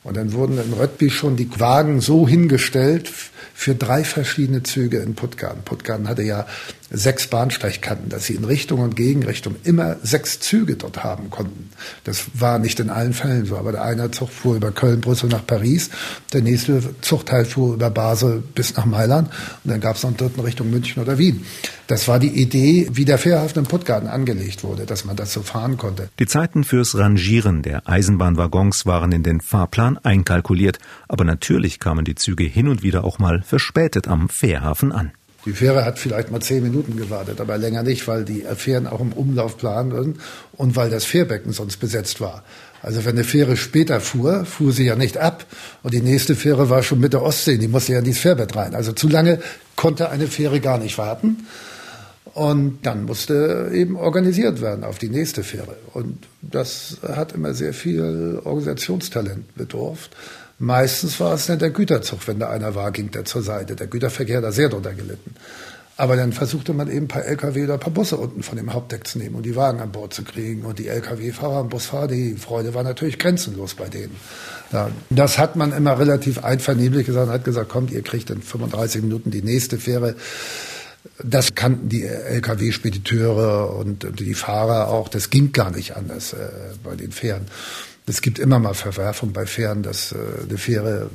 Und 0.04 0.16
dann 0.16 0.34
wurden 0.34 0.58
in 0.58 0.74
Röttby 0.74 1.10
schon 1.10 1.36
die 1.36 1.50
Wagen 1.60 2.00
so 2.00 2.28
hingestellt 2.28 3.12
für 3.54 3.75
drei 3.75 4.04
verschiedene 4.04 4.63
Züge 4.63 5.00
in 5.00 5.13
Puttgarden. 5.13 5.63
Puttgarden 5.63 6.08
hatte 6.08 6.24
ja 6.24 6.48
sechs 6.91 7.27
Bahnsteigkanten, 7.27 8.10
dass 8.10 8.25
sie 8.25 8.36
in 8.36 8.43
Richtung 8.43 8.79
und 8.79 8.96
Gegenrichtung 8.96 9.55
immer 9.63 9.98
sechs 10.01 10.39
Züge 10.39 10.75
dort 10.75 11.03
haben 11.03 11.29
konnten. 11.29 11.69
Das 12.03 12.25
war 12.34 12.60
nicht 12.60 12.79
in 12.79 12.89
allen 12.89 13.13
Fällen 13.13 13.46
so, 13.46 13.58
aber 13.58 13.72
der 13.72 13.84
eine 13.84 14.12
Zug 14.12 14.29
fuhr 14.29 14.55
über 14.55 14.72
Köln, 14.72 15.01
Brüssel 15.01 15.29
nach 15.29 15.46
Paris, 15.46 15.89
der 16.34 16.41
nächste 16.41 16.81
Zugteil 17.01 17.46
fuhr 17.46 17.75
über 17.75 17.89
Basel 17.89 18.43
bis 18.55 18.75
nach 18.75 18.86
Mailand 18.86 19.29
und 19.63 19.72
dann 19.72 19.79
gab 19.79 19.96
es 19.96 20.03
noch 20.03 20.10
einen 20.10 20.17
dritten 20.17 20.39
Richtung 20.39 20.69
München 20.69 21.01
oder 21.01 21.17
Wien. 21.17 21.46
Das 21.88 22.08
war 22.08 22.19
die 22.19 22.41
Idee, 22.41 22.88
wie 22.91 23.05
der 23.05 23.17
Fährhafen 23.17 23.60
in 23.60 23.65
Puttgarden 23.65 24.10
angelegt 24.10 24.63
wurde, 24.63 24.86
dass 24.86 25.05
man 25.05 25.15
das 25.15 25.34
so 25.34 25.41
fahren 25.41 25.77
konnte. 25.77 26.10
Die 26.19 26.27
Zeiten 26.27 26.63
fürs 26.63 26.96
Rangieren 26.96 27.63
der 27.63 27.88
Eisenbahnwaggons 27.89 28.86
waren 28.86 29.12
in 29.12 29.24
den 29.24 29.41
Fahrplan 29.41 29.98
einkalkuliert, 29.98 30.77
aber 31.08 31.24
natürlich 31.24 31.79
kamen 31.79 32.05
die 32.05 32.15
Züge 32.15 32.43
hin 32.43 32.67
und 32.67 32.84
wieder 32.84 33.03
auch 33.03 33.17
mal 33.17 33.41
verspätet 33.41 34.08
am 34.08 34.29
Fährhafen 34.29 34.91
an. 34.91 35.12
Die 35.46 35.53
Fähre 35.53 35.86
hat 35.86 36.00
vielleicht 36.00 36.31
mal 36.31 36.41
zehn 36.41 36.63
Minuten 36.63 36.98
gewartet, 36.98 37.39
aber 37.39 37.58
länger 37.58 37.84
nicht, 37.84 38.08
weil 38.08 38.25
die 38.25 38.43
Fähren 38.55 38.88
auch 38.88 39.00
im 39.00 39.13
Umlauf 39.13 39.58
planen 39.58 39.91
würden 39.91 40.19
und 40.53 40.75
weil 40.75 40.89
das 40.89 41.05
Fährbecken 41.05 41.53
sonst 41.53 41.77
besetzt 41.77 42.19
war. 42.19 42.43
Also 42.81 43.05
wenn 43.05 43.15
eine 43.15 43.24
Fähre 43.24 43.58
später 43.58 44.00
fuhr, 44.00 44.46
fuhr 44.46 44.72
sie 44.72 44.86
ja 44.86 44.96
nicht 44.96 45.17
ab 45.17 45.46
und 45.84 45.93
die 45.93 46.01
nächste 46.01 46.36
Fähre 46.36 46.69
war 46.69 46.84
schon 46.84 47.00
mit 47.00 47.13
der 47.13 47.24
Ostsee, 47.24 47.58
die 47.58 47.67
musste 47.67 47.93
ja 47.93 48.00
in 48.00 48.05
dieses 48.05 48.22
Fährbett 48.22 48.55
rein. 48.55 48.75
Also 48.75 48.93
zu 48.93 49.08
lange 49.08 49.39
konnte 49.75 50.10
eine 50.10 50.27
Fähre 50.27 50.60
gar 50.60 50.77
nicht 50.77 50.98
warten 50.98 51.46
und 52.34 52.79
dann 52.84 53.05
musste 53.05 53.72
eben 53.74 53.96
organisiert 53.96 54.62
werden 54.62 54.84
auf 54.84 54.98
die 54.98 55.10
nächste 55.10 55.43
Fähre. 55.43 55.75
Und 55.93 56.27
das 56.41 56.98
hat 57.05 57.34
immer 57.34 57.53
sehr 57.53 57.74
viel 57.74 58.39
Organisationstalent 58.43 59.55
bedurft. 59.55 60.15
Meistens 60.60 61.20
war 61.22 61.34
es 61.34 61.48
dann 61.48 61.58
der 61.58 61.70
Güterzug, 61.70 62.28
wenn 62.28 62.39
da 62.39 62.50
einer 62.50 62.75
war, 62.75 62.92
ging 62.92 63.12
der 63.12 63.24
zur 63.24 63.42
Seite. 63.42 63.75
Der 63.75 63.88
Güterverkehr 63.88 64.38
hat 64.38 64.44
da 64.44 64.51
sehr 64.51 64.68
drunter 64.68 64.94
gelitten. 64.94 65.34
Aber 65.96 66.16
dann 66.16 66.32
versuchte 66.32 66.74
man 66.74 66.89
eben 66.89 67.06
ein 67.06 67.08
paar 67.10 67.25
LKW 67.25 67.63
oder 67.63 67.74
ein 67.74 67.80
paar 67.80 67.92
Busse 67.92 68.16
unten 68.16 68.44
von 68.44 68.58
dem 68.58 68.74
Hauptdeck 68.74 69.06
zu 69.06 69.18
nehmen 69.18 69.36
und 69.36 69.44
die 69.44 69.58
Wagen 69.58 69.82
an 69.82 69.92
Bord 69.92 70.13
zu 70.13 70.24
kriegen. 70.24 70.63
Und 70.63 70.80
die 70.80 70.88
LKW-Fahrer 70.88 71.62
und 71.62 71.70
Busfahrer, 71.70 72.08
die 72.08 72.36
Freude 72.36 72.74
war 72.74 72.84
natürlich 72.84 73.20
grenzenlos 73.20 73.75
bei 73.75 73.89
denen. 73.89 74.16
Ja, 74.72 74.92
das 75.10 75.38
hat 75.38 75.56
man 75.58 75.74
immer 75.74 76.00
relativ 76.00 76.44
einvernehmlich 76.44 77.06
gesagt 77.06 77.28
und 77.28 77.34
hat 77.34 77.44
gesagt, 77.44 77.70
kommt, 77.70 77.92
ihr 77.92 78.01
kriegt 78.01 78.30
in 78.30 78.42
35 78.42 79.01
Minuten 79.01 79.32
die 79.32 79.42
nächste 79.42 79.78
Fähre. 79.78 80.16
Das 81.22 81.54
kannten 81.56 81.89
die 81.89 82.04
LKW-Spediteure 82.04 83.75
und 83.75 84.08
die 84.20 84.34
Fahrer 84.34 84.89
auch. 84.89 85.10
Das 85.10 85.30
ging 85.30 85.51
gar 85.51 85.72
nicht 85.72 85.98
anders 85.98 86.34
äh, 86.34 86.48
bei 86.82 86.96
den 86.96 87.12
Fähren. 87.12 87.48
Es 88.10 88.22
gibt 88.22 88.39
immer 88.39 88.60
mal 88.60 88.74
Verwerfungen 88.74 89.34
bei 89.34 89.46
Fähren, 89.46 89.84
dass 89.84 90.12
äh, 90.12 90.18
eine 90.44 90.58
Fähre 90.58 91.10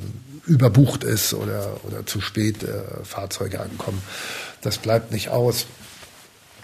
überbucht 0.47 1.03
ist 1.03 1.33
oder, 1.33 1.77
oder 1.83 2.05
zu 2.05 2.21
spät 2.21 2.63
äh, 2.63 3.03
Fahrzeuge 3.03 3.59
ankommen. 3.59 4.01
Das 4.61 4.77
bleibt 4.77 5.11
nicht 5.11 5.29
aus. 5.29 5.67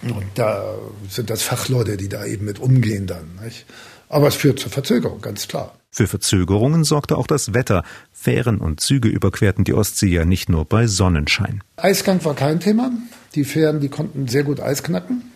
Und 0.04 0.26
da 0.36 0.76
sind 1.10 1.30
das 1.30 1.44
Fachleute, 1.44 1.98
die 1.98 2.10
da 2.10 2.26
eben 2.26 2.46
mit 2.46 2.60
umgehen 2.60 3.06
dann. 3.06 3.40
Nicht? 3.44 3.66
Aber 4.10 4.28
es 4.28 4.36
führt 4.36 4.60
zur 4.60 4.72
Verzögerung, 4.72 5.22
ganz 5.22 5.48
klar. 5.48 5.76
Für 5.92 6.08
Verzögerungen 6.08 6.84
sorgte 6.86 7.18
auch 7.18 7.28
das 7.28 7.54
Wetter. 7.54 7.84
Fähren 8.12 8.60
und 8.60 8.80
Züge 8.80 9.10
überquerten 9.10 9.64
die 9.64 9.74
Ostsee 9.74 10.08
ja 10.08 10.26
nicht 10.26 10.50
nur 10.50 10.66
bei 10.66 10.88
Sonnenschein. 10.88 11.64
Eisgang 11.76 12.24
war 12.24 12.34
kein 12.34 12.60
Thema. 12.60 12.92
Die 13.36 13.44
Fähren, 13.44 13.80
die 13.80 13.90
konnten 13.90 14.28
sehr 14.28 14.44
gut 14.44 14.60
Eis 14.60 14.84
knacken. 14.84 15.31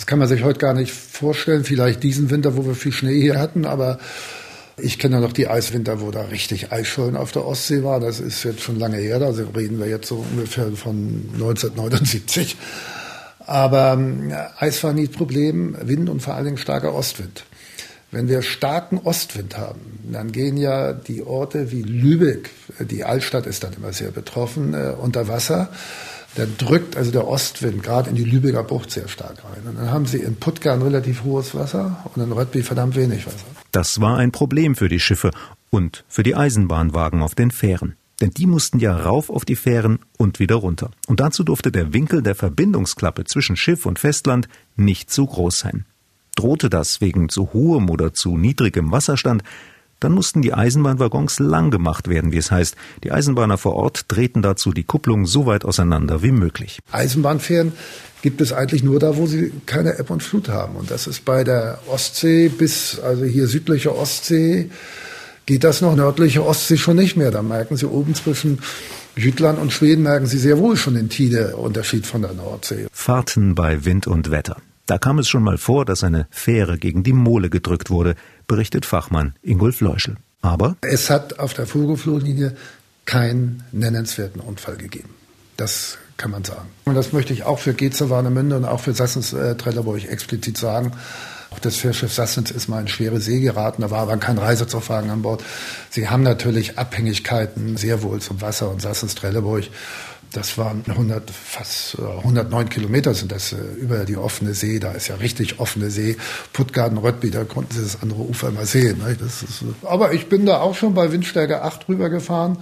Das 0.00 0.06
kann 0.06 0.18
man 0.18 0.28
sich 0.28 0.42
heute 0.44 0.58
gar 0.58 0.72
nicht 0.72 0.92
vorstellen. 0.92 1.62
Vielleicht 1.62 2.02
diesen 2.02 2.30
Winter, 2.30 2.56
wo 2.56 2.64
wir 2.64 2.74
viel 2.74 2.90
Schnee 2.90 3.20
hier 3.20 3.38
hatten, 3.38 3.66
aber 3.66 3.98
ich 4.78 4.98
kenne 4.98 5.16
ja 5.16 5.20
noch 5.20 5.34
die 5.34 5.46
Eiswinter, 5.46 6.00
wo 6.00 6.10
da 6.10 6.22
richtig 6.22 6.72
Eisschollen 6.72 7.18
auf 7.18 7.32
der 7.32 7.44
Ostsee 7.44 7.84
war. 7.84 8.00
Das 8.00 8.18
ist 8.18 8.42
jetzt 8.44 8.62
schon 8.62 8.78
lange 8.78 8.96
her. 8.96 9.18
Da 9.18 9.28
reden 9.28 9.78
wir 9.78 9.88
jetzt 9.88 10.08
so 10.08 10.24
ungefähr 10.30 10.72
von 10.72 11.28
1979. 11.34 12.56
Aber 13.40 14.00
äh, 14.30 14.64
Eis 14.64 14.82
war 14.82 14.94
nie 14.94 15.06
Problem. 15.06 15.76
Wind 15.82 16.08
und 16.08 16.22
vor 16.22 16.32
allen 16.32 16.46
Dingen 16.46 16.56
starker 16.56 16.94
Ostwind. 16.94 17.44
Wenn 18.10 18.26
wir 18.26 18.40
starken 18.40 18.96
Ostwind 19.04 19.58
haben, 19.58 20.00
dann 20.10 20.32
gehen 20.32 20.56
ja 20.56 20.94
die 20.94 21.22
Orte 21.22 21.72
wie 21.72 21.82
Lübeck, 21.82 22.48
die 22.80 23.04
Altstadt 23.04 23.46
ist 23.46 23.64
dann 23.64 23.74
immer 23.74 23.92
sehr 23.92 24.12
betroffen, 24.12 24.72
äh, 24.72 24.94
unter 24.98 25.28
Wasser 25.28 25.68
dann 26.36 26.56
drückt 26.58 26.96
also 26.96 27.10
der 27.10 27.26
Ostwind 27.26 27.82
gerade 27.82 28.10
in 28.10 28.16
die 28.16 28.24
Lübecker 28.24 28.62
Bucht 28.62 28.90
sehr 28.90 29.08
stark 29.08 29.44
rein. 29.44 29.62
Und 29.66 29.78
dann 29.78 29.90
haben 29.90 30.06
sie 30.06 30.18
in 30.18 30.36
Puttgarden 30.36 30.82
relativ 30.82 31.24
hohes 31.24 31.54
Wasser 31.54 32.04
und 32.14 32.22
in 32.22 32.32
Röttby 32.32 32.62
verdammt 32.62 32.96
wenig 32.96 33.26
Wasser. 33.26 33.46
Das 33.72 34.00
war 34.00 34.16
ein 34.18 34.32
Problem 34.32 34.74
für 34.74 34.88
die 34.88 35.00
Schiffe 35.00 35.30
und 35.70 36.04
für 36.08 36.22
die 36.22 36.36
Eisenbahnwagen 36.36 37.22
auf 37.22 37.34
den 37.34 37.50
Fähren. 37.50 37.96
Denn 38.20 38.30
die 38.30 38.46
mussten 38.46 38.78
ja 38.78 38.96
rauf 38.96 39.30
auf 39.30 39.44
die 39.44 39.56
Fähren 39.56 40.00
und 40.18 40.38
wieder 40.38 40.56
runter. 40.56 40.90
Und 41.06 41.20
dazu 41.20 41.42
durfte 41.42 41.72
der 41.72 41.92
Winkel 41.94 42.22
der 42.22 42.34
Verbindungsklappe 42.34 43.24
zwischen 43.24 43.56
Schiff 43.56 43.86
und 43.86 43.98
Festland 43.98 44.48
nicht 44.76 45.10
zu 45.10 45.26
groß 45.26 45.58
sein. 45.58 45.86
Drohte 46.36 46.70
das 46.70 47.00
wegen 47.00 47.28
zu 47.28 47.52
hohem 47.52 47.90
oder 47.90 48.12
zu 48.12 48.36
niedrigem 48.36 48.92
Wasserstand, 48.92 49.42
dann 50.00 50.12
mussten 50.12 50.42
die 50.42 50.52
Eisenbahnwaggons 50.52 51.38
lang 51.38 51.70
gemacht 51.70 52.08
werden, 52.08 52.32
wie 52.32 52.38
es 52.38 52.50
heißt. 52.50 52.74
Die 53.04 53.12
Eisenbahner 53.12 53.58
vor 53.58 53.74
Ort 53.74 54.06
drehten 54.08 54.42
dazu 54.42 54.72
die 54.72 54.84
Kupplung 54.84 55.26
so 55.26 55.46
weit 55.46 55.64
auseinander 55.64 56.22
wie 56.22 56.32
möglich. 56.32 56.80
Eisenbahnfähren 56.90 57.72
gibt 58.22 58.40
es 58.40 58.52
eigentlich 58.52 58.82
nur 58.82 58.98
da, 58.98 59.16
wo 59.16 59.26
sie 59.26 59.52
keine 59.66 59.98
Ebbe 59.98 60.12
und 60.12 60.22
Flut 60.22 60.48
haben. 60.48 60.76
Und 60.76 60.90
das 60.90 61.06
ist 61.06 61.24
bei 61.24 61.44
der 61.44 61.78
Ostsee 61.86 62.48
bis, 62.48 62.98
also 63.00 63.24
hier 63.24 63.46
südliche 63.46 63.96
Ostsee, 63.96 64.70
geht 65.46 65.64
das 65.64 65.80
noch, 65.80 65.96
nördliche 65.96 66.44
Ostsee 66.44 66.76
schon 66.76 66.96
nicht 66.96 67.16
mehr. 67.16 67.30
Da 67.30 67.42
merken 67.42 67.76
Sie 67.76 67.86
oben 67.86 68.14
zwischen 68.14 68.60
Jütland 69.16 69.58
und 69.58 69.72
Schweden 69.72 70.02
merken 70.02 70.26
Sie 70.26 70.38
sehr 70.38 70.58
wohl 70.58 70.76
schon 70.76 70.94
den 70.94 71.08
Tide-Unterschied 71.08 72.06
von 72.06 72.22
der 72.22 72.34
Nordsee. 72.34 72.86
Fahrten 72.92 73.54
bei 73.54 73.84
Wind 73.84 74.06
und 74.06 74.30
Wetter. 74.30 74.56
Da 74.90 74.98
kam 74.98 75.20
es 75.20 75.28
schon 75.28 75.44
mal 75.44 75.56
vor, 75.56 75.84
dass 75.84 76.02
eine 76.02 76.26
Fähre 76.30 76.76
gegen 76.76 77.04
die 77.04 77.12
Mole 77.12 77.48
gedrückt 77.48 77.90
wurde, 77.90 78.16
berichtet 78.48 78.84
Fachmann 78.84 79.34
Ingolf 79.40 79.80
Leuschel. 79.80 80.16
Aber 80.42 80.78
es 80.80 81.10
hat 81.10 81.38
auf 81.38 81.54
der 81.54 81.66
Vogelfluglinie 81.66 82.56
keinen 83.04 83.62
nennenswerten 83.70 84.40
Unfall 84.40 84.76
gegeben. 84.76 85.10
Das 85.56 85.96
kann 86.16 86.32
man 86.32 86.42
sagen. 86.42 86.68
Und 86.86 86.96
das 86.96 87.12
möchte 87.12 87.32
ich 87.32 87.44
auch 87.44 87.60
für 87.60 87.72
Geze 87.72 88.10
Warnemünde 88.10 88.56
und 88.56 88.64
auch 88.64 88.80
für 88.80 88.92
Sassens 88.92 89.32
äh, 89.32 89.54
Trelleborg 89.54 90.08
explizit 90.08 90.58
sagen. 90.58 90.90
Auch 91.50 91.60
das 91.60 91.76
Fährschiff 91.76 92.12
Sassens 92.12 92.50
ist 92.50 92.66
mal 92.66 92.80
in 92.80 92.88
schwere 92.88 93.20
See 93.20 93.38
geraten, 93.38 93.82
da 93.82 93.92
war 93.92 94.00
aber 94.00 94.16
kein 94.16 94.38
Reisezugwagen 94.38 95.10
an 95.10 95.22
Bord. 95.22 95.44
Sie 95.90 96.08
haben 96.08 96.24
natürlich 96.24 96.78
Abhängigkeiten 96.78 97.76
sehr 97.76 98.02
wohl 98.02 98.20
zum 98.20 98.40
Wasser 98.40 98.68
und 98.68 98.82
Sassens 98.82 99.14
Trelleborg. 99.14 99.66
Das 100.32 100.56
waren 100.58 100.84
100, 100.86 101.30
fast 101.30 101.98
109 101.98 102.66
äh, 102.66 102.70
Kilometer 102.70 103.14
sind 103.14 103.32
das 103.32 103.52
äh, 103.52 103.56
über 103.80 104.04
die 104.04 104.16
offene 104.16 104.54
See. 104.54 104.78
Da 104.78 104.92
ist 104.92 105.08
ja 105.08 105.16
richtig 105.16 105.58
offene 105.58 105.90
See. 105.90 106.16
Puttgarden, 106.52 106.98
Röttby, 106.98 107.30
da 107.30 107.44
konnten 107.44 107.74
Sie 107.74 107.82
das 107.82 108.00
andere 108.02 108.20
Ufer 108.22 108.48
immer 108.48 108.66
sehen. 108.66 109.02
Ist, 109.24 109.44
aber 109.82 110.12
ich 110.12 110.28
bin 110.28 110.46
da 110.46 110.60
auch 110.60 110.74
schon 110.74 110.94
bei 110.94 111.10
Windstärke 111.10 111.62
8 111.62 111.88
rübergefahren 111.88 112.58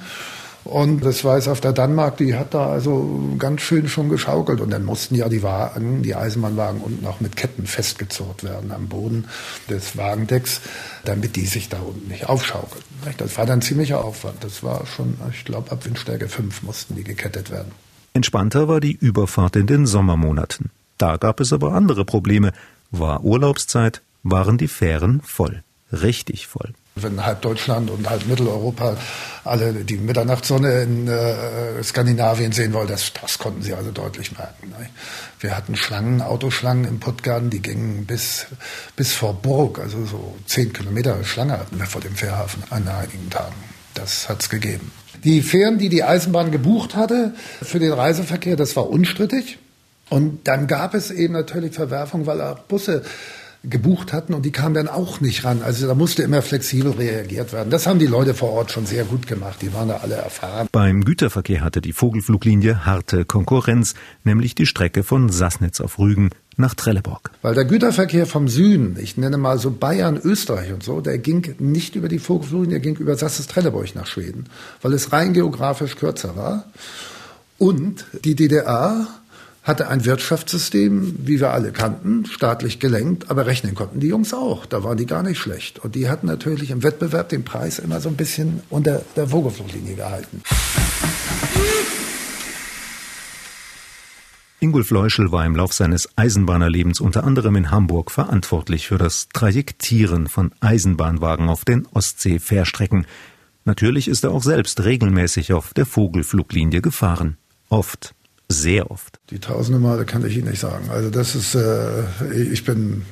Und 0.68 1.02
das 1.02 1.24
war 1.24 1.36
jetzt 1.36 1.48
auf 1.48 1.62
der 1.62 1.72
Danmark, 1.72 2.18
die 2.18 2.34
hat 2.34 2.52
da 2.52 2.68
also 2.68 3.34
ganz 3.38 3.62
schön 3.62 3.88
schon 3.88 4.10
geschaukelt. 4.10 4.60
Und 4.60 4.68
dann 4.68 4.84
mussten 4.84 5.14
ja 5.14 5.30
die 5.30 5.42
Wagen, 5.42 6.02
die 6.02 6.14
Eisenbahnwagen 6.14 6.82
unten 6.82 7.06
auch 7.06 7.20
mit 7.20 7.36
Ketten 7.36 7.66
festgezurrt 7.66 8.44
werden 8.44 8.70
am 8.70 8.86
Boden 8.86 9.28
des 9.70 9.96
Wagendecks, 9.96 10.60
damit 11.06 11.36
die 11.36 11.46
sich 11.46 11.70
da 11.70 11.78
unten 11.78 12.08
nicht 12.08 12.28
aufschaukeln. 12.28 12.84
Das 13.16 13.38
war 13.38 13.46
dann 13.46 13.62
ziemlicher 13.62 14.04
Aufwand. 14.04 14.44
Das 14.44 14.62
war 14.62 14.84
schon, 14.84 15.16
ich 15.32 15.46
glaube, 15.46 15.72
ab 15.72 15.86
Windstärke 15.86 16.28
5 16.28 16.62
mussten 16.62 16.96
die 16.96 17.04
gekettet 17.04 17.50
werden. 17.50 17.72
Entspannter 18.12 18.68
war 18.68 18.80
die 18.80 18.92
Überfahrt 18.92 19.56
in 19.56 19.66
den 19.66 19.86
Sommermonaten. 19.86 20.70
Da 20.98 21.16
gab 21.16 21.40
es 21.40 21.54
aber 21.54 21.72
andere 21.72 22.04
Probleme. 22.04 22.52
War 22.90 23.24
Urlaubszeit, 23.24 24.02
waren 24.22 24.58
die 24.58 24.68
Fähren 24.68 25.22
voll. 25.22 25.62
Richtig 25.92 26.46
voll. 26.46 26.74
Wenn 27.02 27.24
halb 27.24 27.42
Deutschland 27.42 27.90
und 27.90 28.08
halb 28.08 28.26
Mitteleuropa 28.26 28.96
alle 29.44 29.72
die 29.72 29.96
Mitternachtssonne 29.96 30.82
in 30.82 31.08
äh, 31.08 31.82
Skandinavien 31.82 32.52
sehen 32.52 32.72
wollen, 32.72 32.88
das, 32.88 33.12
das 33.20 33.38
konnten 33.38 33.62
sie 33.62 33.74
also 33.74 33.90
deutlich 33.90 34.36
merken. 34.36 34.68
Ne? 34.68 34.88
Wir 35.40 35.56
hatten 35.56 35.76
Schlangen, 35.76 36.20
Autoschlangen 36.20 36.84
im 36.84 37.00
Puttgarten, 37.00 37.50
die 37.50 37.62
gingen 37.62 38.04
bis, 38.06 38.46
bis 38.96 39.14
vor 39.14 39.34
Burg, 39.34 39.78
also 39.78 40.04
so 40.04 40.36
zehn 40.46 40.72
Kilometer 40.72 41.22
Schlange 41.24 41.52
hatten 41.52 41.78
wir 41.78 41.86
vor 41.86 42.00
dem 42.00 42.14
Fährhafen 42.14 42.62
an 42.70 42.86
einigen 42.88 43.30
Tagen. 43.30 43.54
Das 43.94 44.28
hat 44.28 44.42
es 44.42 44.50
gegeben. 44.50 44.92
Die 45.24 45.42
Fähren, 45.42 45.78
die 45.78 45.88
die 45.88 46.04
Eisenbahn 46.04 46.52
gebucht 46.52 46.94
hatte 46.94 47.34
für 47.62 47.78
den 47.78 47.92
Reiseverkehr, 47.92 48.56
das 48.56 48.76
war 48.76 48.88
unstrittig. 48.88 49.58
Und 50.10 50.46
dann 50.48 50.66
gab 50.66 50.94
es 50.94 51.10
eben 51.10 51.34
natürlich 51.34 51.74
Verwerfung, 51.74 52.26
weil 52.26 52.40
auch 52.40 52.60
Busse 52.60 53.02
gebucht 53.70 54.12
hatten 54.12 54.34
und 54.34 54.44
die 54.44 54.50
kamen 54.50 54.74
dann 54.74 54.88
auch 54.88 55.20
nicht 55.20 55.44
ran. 55.44 55.62
Also 55.62 55.86
da 55.86 55.94
musste 55.94 56.22
immer 56.22 56.42
flexibel 56.42 56.92
reagiert 56.92 57.52
werden. 57.52 57.70
Das 57.70 57.86
haben 57.86 57.98
die 57.98 58.06
Leute 58.06 58.34
vor 58.34 58.52
Ort 58.52 58.72
schon 58.72 58.86
sehr 58.86 59.04
gut 59.04 59.26
gemacht. 59.26 59.60
Die 59.62 59.72
waren 59.72 59.88
da 59.88 59.98
alle 59.98 60.14
erfahren. 60.14 60.68
Beim 60.72 61.04
Güterverkehr 61.04 61.62
hatte 61.62 61.80
die 61.80 61.92
Vogelfluglinie 61.92 62.84
harte 62.86 63.24
Konkurrenz, 63.24 63.94
nämlich 64.24 64.54
die 64.54 64.66
Strecke 64.66 65.02
von 65.02 65.28
Sassnitz 65.30 65.80
auf 65.80 65.98
Rügen 65.98 66.30
nach 66.56 66.74
Trelleborg. 66.74 67.30
Weil 67.42 67.54
der 67.54 67.64
Güterverkehr 67.64 68.26
vom 68.26 68.48
Süden, 68.48 68.96
ich 69.00 69.16
nenne 69.16 69.38
mal 69.38 69.58
so 69.58 69.70
Bayern, 69.70 70.20
Österreich 70.22 70.72
und 70.72 70.82
so, 70.82 71.00
der 71.00 71.18
ging 71.18 71.54
nicht 71.58 71.94
über 71.94 72.08
die 72.08 72.18
Vogelfluglinie, 72.18 72.80
der 72.80 72.80
ging 72.80 72.96
über 72.96 73.16
Sasses-Trelleborg 73.16 73.94
nach 73.94 74.06
Schweden, 74.06 74.46
weil 74.82 74.92
es 74.92 75.12
rein 75.12 75.32
geografisch 75.32 75.96
kürzer 75.96 76.36
war. 76.36 76.64
Und 77.58 78.04
die 78.24 78.34
DDR 78.34 79.06
hatte 79.68 79.88
ein 79.88 80.06
Wirtschaftssystem, 80.06 81.14
wie 81.18 81.40
wir 81.40 81.52
alle 81.52 81.72
kannten, 81.72 82.24
staatlich 82.24 82.80
gelenkt, 82.80 83.30
aber 83.30 83.46
rechnen 83.46 83.74
konnten 83.74 84.00
die 84.00 84.08
Jungs 84.08 84.32
auch. 84.32 84.64
Da 84.64 84.82
waren 84.82 84.96
die 84.96 85.04
gar 85.04 85.22
nicht 85.22 85.38
schlecht. 85.38 85.78
Und 85.78 85.94
die 85.94 86.08
hatten 86.08 86.26
natürlich 86.26 86.70
im 86.70 86.82
Wettbewerb 86.82 87.28
den 87.28 87.44
Preis 87.44 87.78
immer 87.78 88.00
so 88.00 88.08
ein 88.08 88.16
bisschen 88.16 88.62
unter 88.70 89.02
der 89.14 89.28
Vogelfluglinie 89.28 89.94
gehalten. 89.94 90.42
Ingolf 94.58 94.90
Leuschel 94.90 95.30
war 95.30 95.44
im 95.44 95.54
Lauf 95.54 95.74
seines 95.74 96.08
Eisenbahnerlebens 96.16 97.00
unter 97.00 97.22
anderem 97.24 97.54
in 97.54 97.70
Hamburg 97.70 98.10
verantwortlich 98.10 98.88
für 98.88 98.98
das 98.98 99.28
Trajektieren 99.34 100.28
von 100.28 100.52
Eisenbahnwagen 100.60 101.48
auf 101.50 101.66
den 101.66 101.86
Ostsee-Fährstrecken. 101.86 103.06
Natürlich 103.66 104.08
ist 104.08 104.24
er 104.24 104.30
auch 104.30 104.42
selbst 104.42 104.82
regelmäßig 104.82 105.52
auf 105.52 105.74
der 105.74 105.84
Vogelfluglinie 105.84 106.80
gefahren. 106.80 107.36
Oft 107.68 108.14
sehr 108.48 108.90
oft. 108.90 109.20
Die 109.30 109.38
tausende 109.38 109.78
Male 109.78 110.04
kann 110.04 110.24
ich 110.24 110.36
Ihnen 110.36 110.48
nicht 110.48 110.60
sagen. 110.60 110.88
Also 110.90 111.10
das 111.10 111.34
ist, 111.34 111.54
äh, 111.54 112.04
ich 112.32 112.64
bin, 112.64 113.04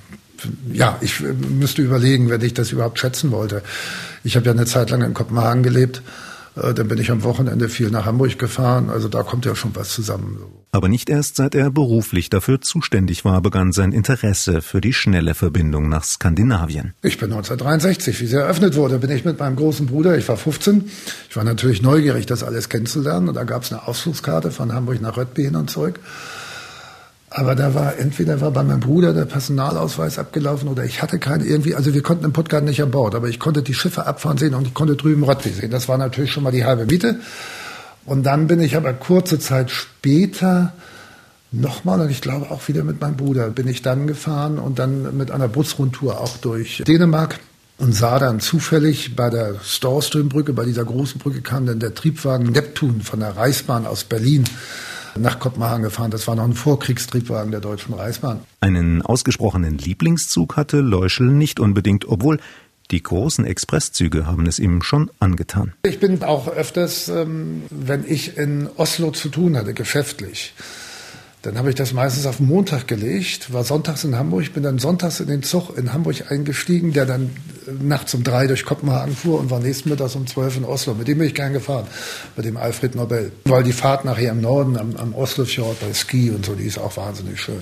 ja, 0.73 0.99
ich 1.01 1.21
müsste 1.21 1.83
überlegen, 1.83 2.31
wenn 2.31 2.41
ich 2.41 2.55
das 2.55 2.73
überhaupt 2.73 2.99
schätzen 2.99 3.31
wollte. 3.31 3.63
Ich 4.25 4.37
habe 4.37 4.47
ja 4.47 4.53
eine 4.53 4.67
Zeit 4.67 4.91
lang 4.91 5.03
in 5.03 5.15
Kopenhagen 5.15 5.63
gelebt 5.63 6.03
dann 6.57 6.89
bin 6.89 6.99
ich 6.99 7.11
am 7.11 7.23
Wochenende 7.23 7.69
viel 7.69 7.91
nach 7.91 8.07
Hamburg 8.07 8.39
gefahren. 8.39 8.89
Also 8.89 9.09
da 9.09 9.23
kommt 9.23 9.45
ja 9.45 9.55
schon 9.55 9.77
was 9.77 9.91
zusammen. 9.91 10.39
Aber 10.73 10.89
nicht 10.89 11.11
erst 11.11 11.37
seit 11.37 11.55
er 11.55 11.71
beruflich 11.71 12.31
dafür 12.31 12.61
zuständig 12.61 13.25
war, 13.25 13.41
begann 13.43 13.73
sein 13.73 13.93
Interesse 13.93 14.63
für 14.63 14.81
die 14.81 14.95
schnelle 14.95 15.35
Verbindung 15.35 15.89
nach 15.89 16.05
Skandinavien. 16.05 16.95
Ich 17.03 17.19
bin 17.19 17.31
1963, 17.31 18.21
wie 18.21 18.27
sie 18.27 18.37
eröffnet 18.37 18.75
wurde, 18.75 18.99
bin 18.99 19.11
ich 19.11 19.25
mit 19.25 19.39
meinem 19.39 19.57
großen 19.57 19.87
Bruder, 19.87 20.17
ich 20.17 20.29
war 20.29 20.37
15. 20.37 20.91
Ich 21.29 21.37
war 21.37 21.45
natürlich 21.45 21.83
neugierig, 21.83 22.25
das 22.25 22.43
alles 22.43 22.69
kennenzulernen. 22.69 23.29
Und 23.29 23.35
da 23.35 23.45
gab 23.45 23.63
es 23.63 23.73
eine 23.73 23.87
Ausflugskarte 23.87 24.51
von 24.51 24.73
Hamburg 24.73 25.01
nach 25.03 25.17
Röttby 25.17 25.45
hin 25.45 25.57
und 25.57 25.71
zurück. 25.71 26.01
Aber 27.31 27.55
da 27.55 27.75
war 27.75 27.99
entweder 27.99 28.41
war 28.41 28.53
bei 28.53 28.63
meinem 28.63 28.81
Bruder 28.81 29.13
der 29.13 29.25
Personalausweis 29.25 30.19
abgelaufen 30.19 30.69
oder 30.69 30.85
ich 30.85 31.03
hatte 31.03 31.19
keine 31.19 31.45
irgendwie, 31.45 31.75
also 31.75 31.93
wir 31.93 32.03
konnten 32.03 32.25
im 32.25 32.33
Puttgarten 32.33 32.69
nicht 32.69 32.83
an 32.83 32.93
Bord, 32.93 33.15
aber 33.15 33.29
ich 33.29 33.41
konnte 33.41 33.63
die 33.63 33.75
Schiffe 33.75 34.07
abfahren 34.07 34.39
sehen 34.39 34.55
und 34.55 34.69
ich 34.69 34.75
konnte 34.75 34.95
drüben 34.95 35.25
Röttwey 35.25 35.53
sehen. 35.53 35.71
Das 35.71 35.89
war 35.89 35.99
natürlich 35.99 36.33
schon 36.33 36.45
mal 36.45 36.53
die 36.53 36.65
halbe 36.65 36.87
Miete. 36.87 37.21
Und 38.05 38.23
dann 38.23 38.47
bin 38.47 38.61
ich 38.61 38.77
aber 38.77 38.93
kurze 38.93 39.41
Zeit 39.41 39.71
später 39.71 40.73
nochmal 41.51 42.01
und 42.01 42.11
ich 42.11 42.21
glaube 42.21 42.51
auch 42.51 42.69
wieder 42.69 42.85
mit 42.85 43.01
meinem 43.01 43.17
Bruder 43.17 43.51
bin 43.51 43.67
ich 43.67 43.83
dann 43.83 44.07
gefahren 44.07 44.59
und 44.59 44.79
dann 44.79 45.17
mit 45.17 45.33
einer 45.33 45.49
Busrundtour 45.49 46.21
auch 46.21 46.37
durch 46.37 46.85
Dänemark 46.87 47.41
und 47.79 47.93
sah 47.93 48.19
dann 48.19 48.41
zufällig 48.41 49.17
bei 49.17 49.31
der 49.31 49.57
Storströmbrücke, 49.63 50.53
bei 50.53 50.65
dieser 50.65 50.85
großen 50.85 51.19
Brücke 51.19 51.43
kam 51.43 51.67
dann 51.67 51.81
der 51.81 51.95
Triebwagen 51.95 52.53
Neptun 52.53 53.01
von 53.01 53.21
der 53.21 53.37
Reichsbahn 53.37 53.87
aus 53.87 54.05
Berlin 54.05 54.45
nach 55.19 55.39
Kopenhagen 55.39 55.83
gefahren. 55.83 56.11
Das 56.11 56.27
war 56.27 56.35
noch 56.35 56.45
ein 56.45 56.55
Vorkriegstriebwagen 56.55 57.51
der 57.51 57.61
Deutschen 57.61 57.95
Reichsbahn. 57.95 58.41
Einen 58.61 59.03
ausgesprochenen 59.03 59.79
Lieblingszug 59.79 60.57
hatte 60.57 60.81
Leuschel 60.81 61.27
nicht 61.27 61.61
unbedingt, 61.61 62.07
obwohl 62.09 62.39
die 62.91 63.03
großen 63.03 63.45
Expresszüge 63.45 64.27
haben 64.27 64.47
es 64.47 64.59
ihm 64.59 64.83
schon 64.83 65.11
angetan. 65.19 65.73
Ich 65.85 65.99
bin 65.99 66.23
auch 66.23 66.49
öfters, 66.49 67.09
ähm, 67.09 67.63
wenn 67.71 68.05
ich 68.07 68.37
in 68.37 68.69
Oslo 68.77 69.11
zu 69.11 69.29
tun 69.29 69.57
hatte, 69.57 69.75
geschäftlich, 69.75 70.55
dann 71.47 71.59
habe 71.59 71.69
ich 71.69 71.77
das 71.77 71.93
meistens 71.93 72.27
auf 72.27 72.41
Montag 72.41 72.89
gelegt, 72.89 73.53
war 73.53 73.63
sonntags 73.63 74.03
in 74.03 74.17
Hamburg, 74.17 74.53
bin 74.53 74.65
dann 74.65 74.81
sonntags 74.81 75.21
in 75.21 75.29
den 75.29 75.45
Zug 75.45 75.79
in 75.79 75.93
Hamburg 75.93 76.33
eingestiegen, 76.33 76.93
der 76.93 77.07
dann 77.07 77.31
äh, 77.69 77.85
nachts 77.85 78.15
um 78.15 78.25
drei 78.25 78.49
durch 78.49 78.65
Kopenhagen 78.65 79.15
fuhr 79.15 79.39
und 79.39 79.49
war 79.49 79.61
nächsten 79.61 79.91
Mittags 79.91 80.17
um 80.17 80.27
zwölf 80.27 80.57
in 80.57 80.65
Oslo. 80.65 80.95
Mit 80.95 81.07
dem 81.07 81.19
bin 81.19 81.29
ich 81.29 81.37
gern 81.37 81.53
gefahren, 81.53 81.87
mit 82.37 82.47
dem 82.47 82.57
Alfred 82.57 82.97
Nobel. 82.97 83.31
Weil 83.45 83.63
die 83.63 83.73
Fahrt 83.73 84.05
nachher 84.05 84.33
im 84.33 84.41
Norden, 84.41 84.77
am, 84.77 84.97
am 84.97 85.15
Oslofjord 85.15 85.79
bei 85.79 85.95
Ski 85.95 86.31
und 86.31 86.45
so, 86.45 86.57
die 86.57 86.65
ist 86.65 86.79
auch 86.79 86.97
wahnsinnig 86.97 87.41
schön. 87.41 87.61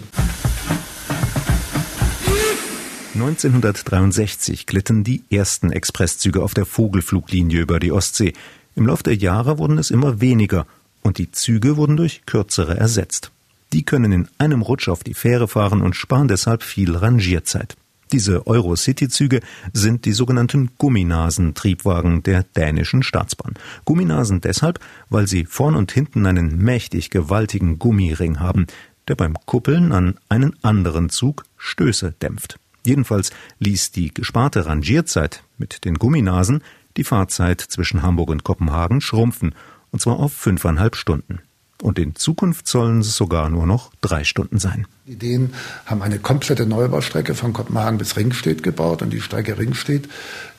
1963 3.13 4.65
glitten 4.65 5.05
die 5.05 5.25
ersten 5.31 5.71
Expresszüge 5.71 6.43
auf 6.43 6.55
der 6.55 6.65
Vogelfluglinie 6.65 7.61
über 7.61 7.81
die 7.81 7.93
Ostsee. 7.93 8.33
Im 8.77 8.87
Lauf 8.87 9.03
der 9.03 9.15
Jahre 9.15 9.59
wurden 9.59 9.77
es 9.77 9.91
immer 9.91 10.23
weniger 10.23 10.67
und 11.03 11.19
die 11.19 11.31
Züge 11.31 11.77
wurden 11.77 11.99
durch 11.99 12.23
kürzere 12.25 12.79
ersetzt. 12.79 13.31
Die 13.75 13.83
können 13.83 14.13
in 14.13 14.29
einem 14.39 14.63
Rutsch 14.63 14.89
auf 14.89 15.03
die 15.03 15.15
Fähre 15.15 15.49
fahren 15.49 15.83
und 15.83 15.97
sparen 15.97 16.29
deshalb 16.29 16.63
viel 16.63 16.97
Rangierzeit. 16.97 17.77
Diese 18.13 18.47
Eurocity-Züge 18.47 19.41
sind 19.73 20.05
die 20.05 20.13
sogenannten 20.13 20.71
Gumminasen-Triebwagen 20.79 22.23
der 22.23 22.45
dänischen 22.45 23.03
Staatsbahn. 23.03 23.55
Gumminasen 23.85 24.41
deshalb, 24.41 24.79
weil 25.11 25.27
sie 25.27 25.45
vorn 25.45 25.75
und 25.75 25.91
hinten 25.91 26.25
einen 26.25 26.57
mächtig 26.57 27.11
gewaltigen 27.11 27.81
Gummiring 27.81 28.39
haben, 28.39 28.69
der 29.09 29.17
beim 29.17 29.35
Kuppeln 29.45 29.91
an 29.91 30.21
einen 30.29 30.55
anderen 30.63 31.11
Zug 31.11 31.45
Stöße 31.57 32.15
dämpft. 32.23 32.61
Jedenfalls 32.87 33.33
ließ 33.59 33.91
die 33.91 34.15
gesparte 34.15 34.67
Rangierzeit 34.67 35.43
mit 35.59 35.85
den 35.85 35.95
Gumminasen 35.95 36.63
die 36.97 37.03
Fahrzeit 37.03 37.61
zwischen 37.61 38.03
Hamburg 38.03 38.31
und 38.31 38.45
Kopenhagen 38.45 39.01
schrumpfen, 39.01 39.53
und 39.91 40.01
zwar 40.01 40.21
auf 40.21 40.33
fünfeinhalb 40.33 40.95
Stunden 40.95 41.41
und 41.83 41.99
in 41.99 42.15
Zukunft 42.15 42.69
sollen 42.69 43.01
es 43.01 43.17
sogar 43.17 43.49
nur 43.51 43.67
noch 43.67 43.91
drei 44.01 44.25
Stunden 44.25 44.59
sein. 44.59 44.87
Die 45.07 45.13
Ideen 45.13 45.55
haben 45.87 46.03
eine 46.03 46.19
komplette 46.19 46.67
Neubaustrecke 46.67 47.35
von 47.35 47.53
Kopenhagen 47.53 47.99
bis 47.99 48.17
Ringstedt 48.17 48.63
gebaut 48.63 49.03
und 49.03 49.11
die 49.11 49.21
Strecke 49.21 49.59
Ringstedt, 49.59 50.09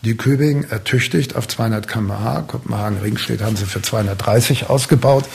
die 0.04 0.15
Köbing 0.15 0.63
ertüchtigt 0.63 1.36
auf 1.36 1.47
200 1.47 1.88
km/h. 1.88 2.41
Kopenhagen-Ringstedt 2.41 3.41
haben 3.41 3.56
sie 3.56 3.65
für 3.65 3.82
230 3.82 4.69
ausgebaut. 4.69 5.25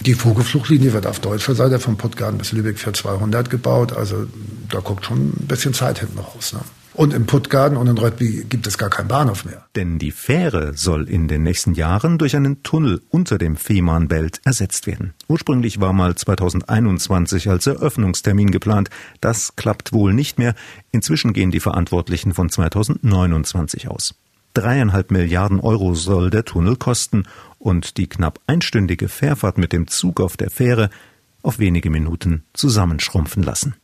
Die 0.00 0.14
Vogelfluglinie 0.14 0.92
wird 0.92 1.06
auf 1.06 1.18
deutscher 1.18 1.54
Seite 1.54 1.80
von 1.80 1.96
Puttgarden 1.96 2.38
bis 2.38 2.52
Lübeck 2.52 2.78
für 2.78 2.92
200 2.92 3.50
gebaut. 3.50 3.92
Also 3.92 4.26
da 4.70 4.78
guckt 4.78 5.04
schon 5.04 5.30
ein 5.30 5.46
bisschen 5.48 5.74
Zeit 5.74 5.98
hinten 5.98 6.20
raus. 6.20 6.52
Ne? 6.52 6.60
Und 6.98 7.14
im 7.14 7.26
Puttgarden 7.26 7.78
und 7.78 7.86
in 7.86 7.96
Röttby 7.96 8.44
gibt 8.48 8.66
es 8.66 8.76
gar 8.76 8.90
keinen 8.90 9.06
Bahnhof 9.06 9.44
mehr. 9.44 9.64
Denn 9.76 10.00
die 10.00 10.10
Fähre 10.10 10.74
soll 10.74 11.08
in 11.08 11.28
den 11.28 11.44
nächsten 11.44 11.74
Jahren 11.74 12.18
durch 12.18 12.34
einen 12.34 12.64
Tunnel 12.64 13.02
unter 13.08 13.38
dem 13.38 13.54
Fehmarnbelt 13.54 14.40
ersetzt 14.44 14.88
werden. 14.88 15.14
Ursprünglich 15.28 15.80
war 15.80 15.92
mal 15.92 16.16
2021 16.16 17.50
als 17.50 17.68
Eröffnungstermin 17.68 18.50
geplant. 18.50 18.90
Das 19.20 19.54
klappt 19.54 19.92
wohl 19.92 20.12
nicht 20.12 20.40
mehr. 20.40 20.56
Inzwischen 20.90 21.34
gehen 21.34 21.52
die 21.52 21.60
Verantwortlichen 21.60 22.34
von 22.34 22.50
2029 22.50 23.86
aus. 23.86 24.16
Dreieinhalb 24.54 25.12
Milliarden 25.12 25.60
Euro 25.60 25.94
soll 25.94 26.30
der 26.30 26.44
Tunnel 26.44 26.74
kosten 26.74 27.28
und 27.60 27.96
die 27.96 28.08
knapp 28.08 28.40
einstündige 28.48 29.08
Fährfahrt 29.08 29.56
mit 29.56 29.72
dem 29.72 29.86
Zug 29.86 30.20
auf 30.20 30.36
der 30.36 30.50
Fähre 30.50 30.90
auf 31.42 31.60
wenige 31.60 31.90
Minuten 31.90 32.42
zusammenschrumpfen 32.54 33.44
lassen. 33.44 33.76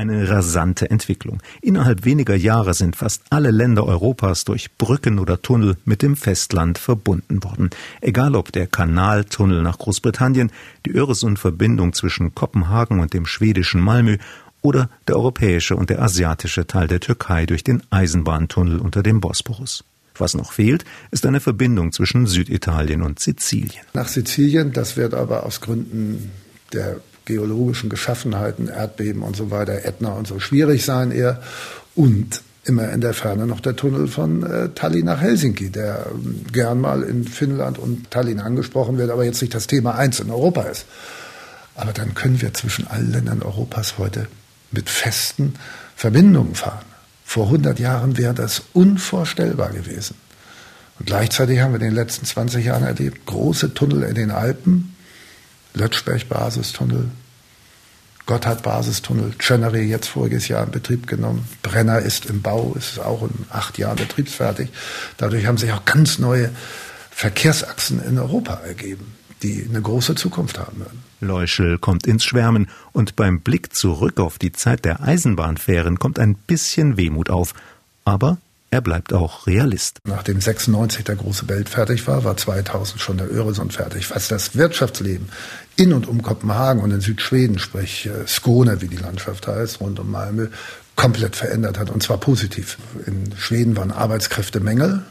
Eine 0.00 0.30
rasante 0.30 0.90
Entwicklung. 0.90 1.42
Innerhalb 1.60 2.06
weniger 2.06 2.34
Jahre 2.34 2.72
sind 2.72 2.96
fast 2.96 3.22
alle 3.28 3.50
Länder 3.50 3.84
Europas 3.84 4.46
durch 4.46 4.72
Brücken 4.78 5.18
oder 5.18 5.42
Tunnel 5.42 5.76
mit 5.84 6.00
dem 6.00 6.16
Festland 6.16 6.78
verbunden 6.78 7.44
worden. 7.44 7.68
Egal 8.00 8.34
ob 8.34 8.50
der 8.50 8.66
Kanaltunnel 8.66 9.60
nach 9.60 9.76
Großbritannien, 9.76 10.52
die 10.86 10.92
Öresund-Verbindung 10.92 11.92
zwischen 11.92 12.34
Kopenhagen 12.34 13.00
und 13.00 13.12
dem 13.12 13.26
schwedischen 13.26 13.82
Malmö 13.82 14.16
oder 14.62 14.88
der 15.06 15.16
europäische 15.16 15.76
und 15.76 15.90
der 15.90 16.00
asiatische 16.00 16.66
Teil 16.66 16.88
der 16.88 17.00
Türkei 17.00 17.44
durch 17.44 17.62
den 17.62 17.82
Eisenbahntunnel 17.90 18.78
unter 18.78 19.02
dem 19.02 19.20
Bosporus. 19.20 19.84
Was 20.16 20.32
noch 20.32 20.52
fehlt, 20.52 20.86
ist 21.10 21.26
eine 21.26 21.40
Verbindung 21.40 21.92
zwischen 21.92 22.26
Süditalien 22.26 23.02
und 23.02 23.20
Sizilien. 23.20 23.84
Nach 23.92 24.08
Sizilien, 24.08 24.72
das 24.72 24.96
wird 24.96 25.12
aber 25.12 25.44
aus 25.44 25.60
Gründen 25.60 26.30
der 26.72 27.02
geologischen 27.24 27.88
Beschaffenheiten, 27.88 28.68
Erdbeben 28.68 29.22
und 29.22 29.36
so 29.36 29.50
weiter, 29.50 29.84
Ätna 29.84 30.10
und 30.12 30.26
so 30.26 30.40
schwierig 30.40 30.84
sein 30.84 31.12
eher. 31.12 31.42
Und 31.94 32.42
immer 32.64 32.90
in 32.90 33.00
der 33.00 33.14
Ferne 33.14 33.46
noch 33.46 33.60
der 33.60 33.76
Tunnel 33.76 34.06
von 34.06 34.42
äh, 34.42 34.68
Tallinn 34.70 35.06
nach 35.06 35.20
Helsinki, 35.20 35.70
der 35.70 36.06
ähm, 36.10 36.44
gern 36.52 36.80
mal 36.80 37.02
in 37.02 37.24
Finnland 37.24 37.78
und 37.78 38.10
Tallinn 38.10 38.40
angesprochen 38.40 38.98
wird, 38.98 39.10
aber 39.10 39.24
jetzt 39.24 39.40
nicht 39.40 39.54
das 39.54 39.66
Thema 39.66 39.94
eins 39.96 40.20
in 40.20 40.30
Europa 40.30 40.62
ist. 40.62 40.86
Aber 41.74 41.92
dann 41.92 42.14
können 42.14 42.40
wir 42.42 42.52
zwischen 42.52 42.86
allen 42.86 43.12
Ländern 43.12 43.42
Europas 43.42 43.96
heute 43.98 44.26
mit 44.70 44.90
festen 44.90 45.54
Verbindungen 45.96 46.54
fahren. 46.54 46.84
Vor 47.24 47.46
100 47.46 47.78
Jahren 47.78 48.18
wäre 48.18 48.34
das 48.34 48.62
unvorstellbar 48.72 49.70
gewesen. 49.70 50.16
Und 50.98 51.06
gleichzeitig 51.06 51.60
haben 51.60 51.72
wir 51.72 51.80
in 51.80 51.86
den 51.86 51.94
letzten 51.94 52.26
20 52.26 52.66
Jahren 52.66 52.82
erlebt, 52.82 53.24
große 53.24 53.72
Tunnel 53.72 54.02
in 54.02 54.14
den 54.14 54.30
Alpen, 54.30 54.94
Lötschberg-Basistunnel, 55.74 57.10
Gotthard-Basistunnel, 58.26 59.34
Tschönnery 59.38 59.82
jetzt 59.82 60.08
voriges 60.08 60.48
Jahr 60.48 60.64
in 60.64 60.70
Betrieb 60.70 61.06
genommen, 61.06 61.48
Brenner 61.62 61.98
ist 61.98 62.26
im 62.26 62.42
Bau, 62.42 62.74
ist 62.76 62.98
auch 62.98 63.22
in 63.22 63.46
acht 63.50 63.78
Jahren 63.78 63.96
betriebsfertig. 63.96 64.68
Dadurch 65.16 65.46
haben 65.46 65.58
sich 65.58 65.72
auch 65.72 65.84
ganz 65.84 66.18
neue 66.18 66.50
Verkehrsachsen 67.10 68.02
in 68.02 68.18
Europa 68.18 68.54
ergeben, 68.64 69.14
die 69.42 69.66
eine 69.68 69.82
große 69.82 70.14
Zukunft 70.14 70.58
haben 70.58 70.80
werden. 70.80 71.02
Leuschel 71.20 71.78
kommt 71.78 72.06
ins 72.06 72.24
Schwärmen 72.24 72.68
und 72.92 73.16
beim 73.16 73.40
Blick 73.40 73.74
zurück 73.74 74.20
auf 74.20 74.38
die 74.38 74.52
Zeit 74.52 74.84
der 74.84 75.02
Eisenbahnfähren 75.02 75.98
kommt 75.98 76.18
ein 76.18 76.34
bisschen 76.34 76.96
Wehmut 76.96 77.30
auf. 77.30 77.52
Aber 78.04 78.38
er 78.72 78.80
bleibt 78.80 79.12
auch 79.12 79.48
Realist. 79.48 79.98
Nachdem 80.04 80.40
96 80.40 81.04
der 81.04 81.16
große 81.16 81.44
Belt 81.44 81.68
fertig 81.68 82.06
war, 82.06 82.22
war 82.22 82.36
2000 82.36 83.00
schon 83.00 83.18
der 83.18 83.30
Öresund 83.30 83.72
fertig. 83.72 84.10
Was 84.10 84.28
das 84.28 84.54
Wirtschaftsleben 84.54 85.28
in 85.80 85.94
und 85.94 86.06
um 86.06 86.20
Kopenhagen 86.22 86.82
und 86.82 86.90
in 86.90 87.00
Südschweden, 87.00 87.58
sprich 87.58 88.06
äh, 88.06 88.26
Skåne, 88.26 88.82
wie 88.82 88.88
die 88.88 88.98
Landschaft 88.98 89.46
heißt, 89.46 89.80
rund 89.80 89.98
um 89.98 90.10
Malmö, 90.10 90.48
komplett 90.94 91.36
verändert 91.36 91.78
hat. 91.78 91.88
Und 91.88 92.02
zwar 92.02 92.18
positiv. 92.18 92.76
In 93.06 93.32
Schweden 93.38 93.76
waren 93.78 93.90
Arbeitskräftemängel. 93.90 95.02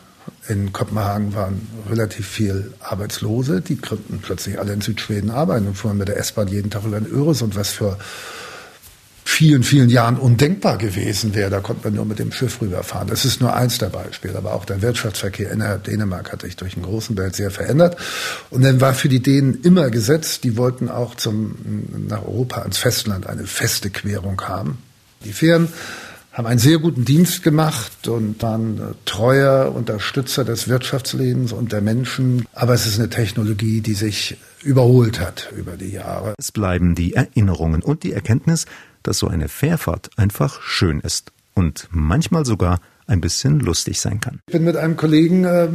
In 0.47 0.71
Kopenhagen 0.71 1.33
waren 1.33 1.67
relativ 1.89 2.27
viel 2.27 2.71
Arbeitslose. 2.81 3.61
Die 3.61 3.77
konnten 3.77 4.19
plötzlich 4.19 4.59
alle 4.59 4.73
in 4.73 4.81
Südschweden 4.81 5.31
arbeiten 5.31 5.65
und 5.65 5.75
fuhren 5.75 5.97
mit 5.97 6.07
der 6.07 6.17
S-Bahn 6.17 6.47
jeden 6.47 6.69
Tag 6.69 6.85
über 6.85 6.99
den 6.99 7.11
Öresund, 7.11 7.55
was 7.55 7.69
für 7.69 7.97
vielen, 9.39 9.63
vielen 9.63 9.87
Jahren 9.87 10.17
undenkbar 10.17 10.77
gewesen 10.77 11.33
wäre. 11.33 11.49
Da 11.49 11.61
konnte 11.61 11.87
man 11.87 11.95
nur 11.95 12.03
mit 12.03 12.19
dem 12.19 12.33
Schiff 12.33 12.59
rüberfahren. 12.59 13.07
Das 13.07 13.23
ist 13.23 13.39
nur 13.39 13.55
eins 13.55 13.77
der 13.77 13.87
Beispiele. 13.87 14.37
Aber 14.37 14.53
auch 14.53 14.65
der 14.65 14.81
Wirtschaftsverkehr 14.81 15.49
innerhalb 15.49 15.85
Dänemark 15.85 16.33
hat 16.33 16.41
sich 16.41 16.57
durch 16.57 16.73
den 16.73 16.83
großen 16.83 17.15
Welt 17.15 17.37
sehr 17.37 17.49
verändert. 17.49 17.95
Und 18.49 18.65
dann 18.65 18.81
war 18.81 18.93
für 18.93 19.07
die 19.07 19.21
Dänen 19.21 19.61
immer 19.63 19.91
gesetzt, 19.91 20.43
die 20.43 20.57
wollten 20.57 20.89
auch 20.89 21.15
zum, 21.15 21.55
nach 22.09 22.25
Europa 22.25 22.63
ans 22.63 22.79
Festland 22.79 23.27
eine 23.27 23.45
feste 23.45 23.89
Querung 23.89 24.41
haben. 24.41 24.79
Die 25.23 25.31
Fähren 25.31 25.69
haben 26.33 26.45
einen 26.45 26.59
sehr 26.59 26.79
guten 26.79 27.05
Dienst 27.05 27.41
gemacht 27.41 28.09
und 28.09 28.41
waren 28.41 28.93
treuer 29.05 29.73
Unterstützer 29.73 30.43
des 30.43 30.67
Wirtschaftslebens 30.67 31.53
und 31.53 31.71
der 31.71 31.79
Menschen. 31.79 32.45
Aber 32.51 32.73
es 32.73 32.85
ist 32.85 32.99
eine 32.99 33.09
Technologie, 33.09 33.79
die 33.79 33.93
sich 33.93 34.35
überholt 34.63 35.21
hat 35.21 35.49
über 35.55 35.77
die 35.77 35.91
Jahre. 35.91 36.33
Es 36.37 36.51
bleiben 36.51 36.93
die 36.93 37.13
Erinnerungen 37.13 37.81
und 37.81 38.03
die 38.03 38.11
Erkenntnis, 38.11 38.65
dass 39.03 39.19
so 39.19 39.27
eine 39.27 39.47
Fährfahrt 39.47 40.09
einfach 40.17 40.61
schön 40.61 40.99
ist 40.99 41.31
und 41.53 41.87
manchmal 41.91 42.45
sogar 42.45 42.79
ein 43.09 43.21
bisschen 43.21 43.59
lustig 43.59 43.99
sein 43.99 44.21
kann. 44.21 44.39
Ich 44.47 44.53
bin 44.53 44.63
mit 44.63 44.77
einem 44.77 44.95
Kollegen, 44.95 45.43
äh, 45.43 45.67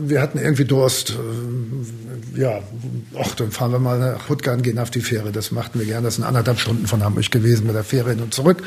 wir 0.00 0.20
hatten 0.20 0.38
irgendwie 0.38 0.64
Durst. 0.64 1.10
Äh, 1.10 2.40
ja, 2.40 2.60
ach, 3.18 3.34
dann 3.36 3.52
fahren 3.52 3.72
wir 3.72 3.78
mal 3.78 3.98
nach 3.98 4.28
Huttgarn, 4.28 4.62
gehen 4.62 4.78
auf 4.78 4.90
die 4.90 5.00
Fähre. 5.00 5.30
Das 5.30 5.52
machten 5.52 5.78
wir 5.78 5.86
gerne. 5.86 6.06
Das 6.06 6.16
sind 6.16 6.24
anderthalb 6.24 6.58
Stunden 6.58 6.86
von 6.86 7.04
Hamburg 7.04 7.30
gewesen 7.30 7.66
mit 7.66 7.76
der 7.76 7.84
Fähre 7.84 8.10
hin 8.10 8.20
und 8.20 8.34
zurück. 8.34 8.62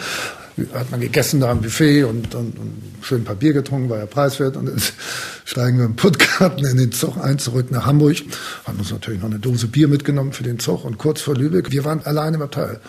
Hat 0.73 0.89
man 0.91 1.01
gegessen 1.01 1.41
da 1.41 1.51
am 1.51 1.61
Buffet 1.61 2.03
und, 2.03 2.33
und, 2.33 2.57
und 2.57 2.81
schön 3.01 3.23
Papier 3.23 3.53
getrunken, 3.53 3.89
war 3.89 3.99
ja 3.99 4.05
preiswert. 4.05 4.55
Und 4.55 4.69
jetzt 4.69 4.93
steigen 5.45 5.77
wir 5.77 5.85
im 5.85 5.95
Puttgarten 5.97 6.65
in 6.65 6.77
den 6.77 6.91
Zug 6.93 7.17
ein, 7.17 7.39
zurück 7.39 7.71
nach 7.71 7.85
Hamburg. 7.85 8.17
Haben 8.65 8.79
uns 8.79 8.91
natürlich 8.91 9.19
noch 9.19 9.29
eine 9.29 9.39
Dose 9.39 9.67
Bier 9.67 9.89
mitgenommen 9.89 10.31
für 10.31 10.43
den 10.43 10.59
Zug 10.59 10.85
und 10.85 10.97
kurz 10.97 11.21
vor 11.21 11.35
Lübeck. 11.35 11.71
Wir 11.71 11.83
waren 11.83 12.01
allein 12.05 12.33
im 12.33 12.41
Abteil. 12.41 12.79